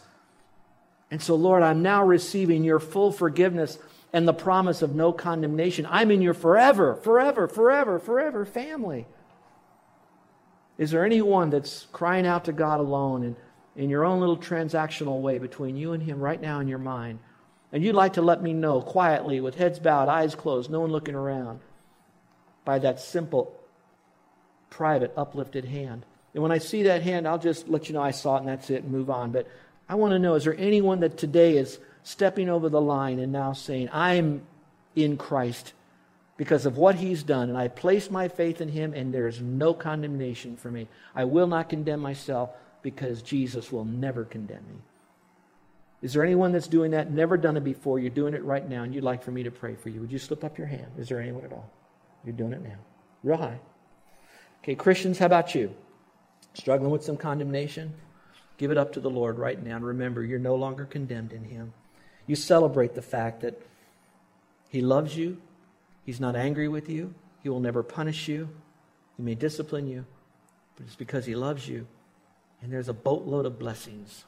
And 1.11 1.23
so, 1.23 1.37
Lord, 1.37 1.63
I'm 1.63 1.83
now 1.83 2.05
receiving 2.05 2.65
your 2.65 2.81
full 2.81 3.13
forgiveness 3.13 3.79
and 4.13 4.27
the 4.27 4.33
promise 4.33 4.83
of 4.83 4.95
no 4.95 5.13
condemnation. 5.13 5.87
I'm 5.89 6.11
in 6.11 6.23
your 6.23 6.35
forever, 6.35 6.97
forever, 6.97 7.47
forever, 7.47 7.99
forever 7.99 8.45
family. 8.45 9.07
Is 10.79 10.91
there 10.91 11.05
anyone 11.05 11.51
that's 11.51 11.87
crying 11.93 12.27
out 12.27 12.45
to 12.47 12.53
God 12.53 12.81
alone 12.81 13.25
in, 13.25 13.37
in 13.77 13.91
your 13.91 14.05
own 14.05 14.21
little 14.21 14.39
transactional 14.39 15.21
way 15.21 15.39
between 15.39 15.77
you 15.77 15.93
and 15.93 16.03
Him 16.03 16.21
right 16.21 16.41
now 16.41 16.61
in 16.61 16.69
your 16.69 16.79
mind? 16.79 17.19
And 17.73 17.85
you'd 17.85 17.95
like 17.95 18.15
to 18.15 18.23
let 18.23 18.43
me 18.43 18.55
know 18.55 18.81
quietly, 18.81 19.41
with 19.41 19.57
heads 19.57 19.79
bowed, 19.79 20.09
eyes 20.09 20.35
closed, 20.35 20.71
no 20.71 20.81
one 20.81 20.91
looking 20.91 21.15
around, 21.15 21.61
by 22.65 22.79
that 22.79 23.01
simple, 23.01 23.53
private, 24.71 25.13
uplifted 25.17 25.67
hand. 25.67 26.07
And 26.33 26.43
when 26.43 26.53
I 26.53 26.59
see 26.59 26.85
that 26.85 27.03
hand, 27.03 27.27
I'll 27.27 27.39
just 27.39 27.69
let 27.69 27.89
you 27.89 27.95
know 27.95 28.03
I 28.03 28.13
saw 28.13 28.37
it 28.37 28.41
and 28.41 28.49
that's 28.49 28.71
it 28.71 28.85
and 28.85 28.93
move 28.93 29.11
on. 29.11 29.33
But 29.33 29.49
I 29.89 29.97
want 29.97 30.13
to 30.13 30.19
know 30.19 30.35
is 30.35 30.45
there 30.45 30.57
anyone 30.57 31.01
that 31.01 31.19
today 31.19 31.57
is 31.57 31.79
stepping 32.09 32.49
over 32.49 32.71
the 32.71 32.81
line 32.81 33.19
and 33.19 33.31
now 33.31 33.53
saying, 33.53 33.91
I'm 33.93 34.41
in 34.97 35.19
Christ 35.19 35.75
because 36.39 36.65
of 36.65 36.79
what 36.79 36.95
he's 36.95 37.23
done, 37.23 37.51
and 37.51 37.59
I 37.59 37.69
place 37.69 38.11
my 38.11 38.29
faith 38.29 38.63
in 38.63 38.69
him, 38.69 38.95
and 38.95 39.13
there's 39.13 39.43
no 39.43 39.75
condemnation 39.75 40.57
for 40.57 40.71
me. 40.71 40.89
I 41.15 41.25
will 41.25 41.47
not 41.47 41.69
condemn 41.69 42.01
myself 42.01 42.51
because 42.81 43.21
Jesus 43.21 43.71
will 43.71 43.85
never 43.85 44.25
condemn 44.25 44.65
me. 44.71 44.79
Is 46.01 46.15
there 46.15 46.25
anyone 46.25 46.53
that's 46.53 46.69
doing 46.69 46.93
that, 46.93 47.11
never 47.11 47.37
done 47.37 47.59
it 47.59 47.65
before? 47.65 47.99
You're 47.99 48.11
doing 48.11 48.33
it 48.33 48.43
right 48.43 48.67
now, 48.67 48.85
and 48.85 48.95
you'd 48.95 49.05
like 49.05 49.23
for 49.23 49.33
me 49.33 49.43
to 49.43 49.51
pray 49.51 49.75
for 49.75 49.91
you. 49.91 50.01
Would 50.01 50.13
you 50.13 50.19
slip 50.19 50.45
up 50.45 50.57
your 50.57 50.69
hand? 50.69 50.93
Is 50.97 51.09
there 51.09 51.21
anyone 51.21 51.45
at 51.45 51.53
all? 51.53 51.69
You're 52.25 52.37
doing 52.37 52.55
it 52.55 52.63
now. 52.63 52.77
Real 53.23 53.37
high. 53.37 53.59
Okay, 54.63 54.77
Christians, 54.77 55.19
how 55.19 55.27
about 55.27 55.55
you? 55.55 55.75
Struggling 56.55 56.91
with 56.91 57.05
some 57.05 57.19
condemnation? 57.19 57.93
Give 58.57 58.71
it 58.71 58.79
up 58.79 58.93
to 58.95 59.01
the 59.01 59.11
Lord 59.11 59.39
right 59.39 59.63
now. 59.63 59.77
And 59.77 59.85
remember, 59.85 60.25
you're 60.25 60.39
no 60.39 60.55
longer 60.55 60.87
condemned 60.87 61.33
in 61.33 61.45
Him. 61.45 61.75
You 62.29 62.37
celebrate 62.37 62.95
the 62.95 63.03
fact 63.03 63.41
that 63.41 63.61
He 64.69 64.81
loves 64.81 65.17
you, 65.17 65.39
He's 66.05 66.21
not 66.21 66.37
angry 66.37 66.69
with 66.69 66.89
you, 66.89 67.15
He 67.43 67.49
will 67.49 67.59
never 67.59 67.83
punish 67.83 68.29
you, 68.29 68.51
He 69.17 69.23
may 69.25 69.35
discipline 69.35 69.89
you, 69.89 70.05
but 70.77 70.87
it's 70.87 70.95
because 70.95 71.27
He 71.27 71.35
loves 71.35 71.67
you. 71.67 71.89
And 72.63 72.73
there's 72.73 72.89
a 72.89 72.95
boatload 72.95 73.47
of 73.47 73.59
blessings 73.59 74.25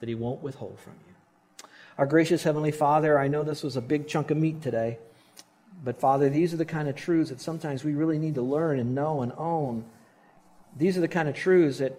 that 0.00 0.08
He 0.08 0.14
won't 0.14 0.42
withhold 0.42 0.78
from 0.80 0.94
you. 1.06 1.68
Our 1.98 2.06
gracious 2.06 2.42
Heavenly 2.42 2.72
Father, 2.72 3.18
I 3.18 3.28
know 3.28 3.42
this 3.42 3.62
was 3.62 3.76
a 3.76 3.82
big 3.82 4.08
chunk 4.08 4.30
of 4.30 4.38
meat 4.38 4.62
today, 4.62 4.98
but 5.84 6.00
Father, 6.00 6.30
these 6.30 6.54
are 6.54 6.56
the 6.56 6.64
kind 6.64 6.88
of 6.88 6.96
truths 6.96 7.28
that 7.28 7.42
sometimes 7.42 7.84
we 7.84 7.92
really 7.92 8.18
need 8.18 8.36
to 8.36 8.42
learn 8.42 8.78
and 8.80 8.94
know 8.94 9.20
and 9.20 9.32
own. 9.36 9.84
These 10.76 10.96
are 10.96 11.02
the 11.02 11.08
kind 11.08 11.28
of 11.28 11.34
truths 11.34 11.78
that 11.78 11.98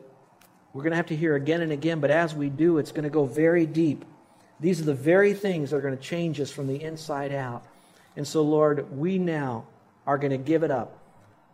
we're 0.73 0.81
going 0.81 0.91
to 0.91 0.97
have 0.97 1.07
to 1.07 1.15
hear 1.15 1.35
again 1.35 1.61
and 1.61 1.71
again, 1.71 1.99
but 1.99 2.09
as 2.09 2.33
we 2.33 2.49
do, 2.49 2.79
it's 2.79 2.91
going 2.91 3.03
to 3.03 3.09
go 3.09 3.25
very 3.25 3.67
deep 3.67 4.05
these 4.61 4.79
are 4.79 4.85
the 4.85 4.93
very 4.93 5.33
things 5.33 5.71
that 5.71 5.77
are 5.77 5.81
going 5.81 5.97
to 5.97 6.03
change 6.03 6.39
us 6.39 6.51
from 6.51 6.67
the 6.67 6.81
inside 6.81 7.33
out. 7.33 7.65
And 8.15 8.27
so, 8.27 8.43
Lord, 8.43 8.95
we 8.95 9.17
now 9.17 9.65
are 10.05 10.19
going 10.19 10.31
to 10.31 10.37
give 10.37 10.61
it 10.61 10.69
up. 10.69 10.99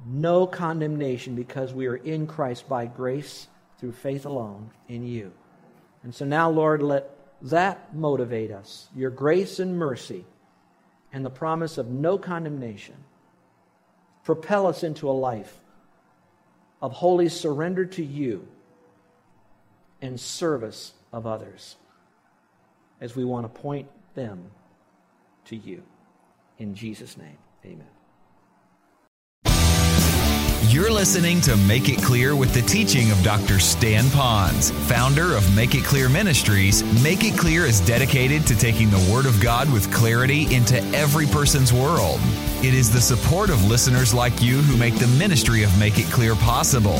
No 0.05 0.45
condemnation 0.45 1.33
because 1.33 1.73
we 1.73 1.87
are 1.87 1.95
in 1.95 2.27
Christ 2.27 2.67
by 2.67 2.85
grace 2.85 3.47
through 3.79 3.93
faith 3.93 4.25
alone 4.25 4.71
in 4.89 5.07
you. 5.07 5.31
And 6.03 6.13
so 6.13 6.25
now, 6.25 6.49
Lord, 6.49 6.83
let 6.83 7.09
that 7.43 7.95
motivate 7.95 8.51
us. 8.51 8.89
Your 8.93 9.09
grace 9.09 9.59
and 9.59 9.79
mercy 9.79 10.25
and 11.13 11.25
the 11.25 11.29
promise 11.29 11.77
of 11.77 11.87
no 11.87 12.17
condemnation 12.17 12.95
propel 14.25 14.67
us 14.67 14.83
into 14.83 15.09
a 15.09 15.11
life 15.11 15.61
of 16.81 16.91
holy 16.91 17.29
surrender 17.29 17.85
to 17.85 18.03
you 18.03 18.45
and 20.01 20.19
service 20.19 20.91
of 21.13 21.25
others 21.25 21.77
as 23.01 23.15
we 23.15 23.23
want 23.23 23.45
to 23.45 23.61
point 23.61 23.87
them 24.15 24.51
to 25.45 25.55
you. 25.55 25.83
In 26.57 26.73
Jesus' 26.75 27.17
name, 27.17 27.37
amen. 27.65 27.87
You're 30.69 30.91
listening 30.91 31.39
to 31.41 31.55
Make 31.55 31.87
It 31.87 32.03
Clear 32.03 32.35
with 32.35 32.53
the 32.53 32.61
teaching 32.61 33.09
of 33.09 33.23
Dr. 33.23 33.57
Stan 33.57 34.03
Ponz, 34.05 34.71
founder 34.87 35.35
of 35.35 35.55
Make 35.55 35.75
It 35.75 35.85
Clear 35.85 36.09
Ministries. 36.09 36.83
Make 37.01 37.23
It 37.23 37.37
Clear 37.37 37.65
is 37.65 37.79
dedicated 37.79 38.45
to 38.47 38.55
taking 38.55 38.89
the 38.89 39.09
Word 39.11 39.25
of 39.25 39.41
God 39.41 39.71
with 39.71 39.91
clarity 39.93 40.53
into 40.53 40.81
every 40.93 41.25
person's 41.25 41.71
world. 41.71 42.19
It 42.63 42.73
is 42.73 42.91
the 42.91 42.99
support 42.99 43.49
of 43.49 43.63
listeners 43.65 44.13
like 44.13 44.41
you 44.41 44.57
who 44.57 44.75
make 44.77 44.95
the 44.95 45.07
ministry 45.17 45.63
of 45.63 45.79
Make 45.79 45.99
It 45.99 46.07
Clear 46.07 46.35
possible. 46.35 46.99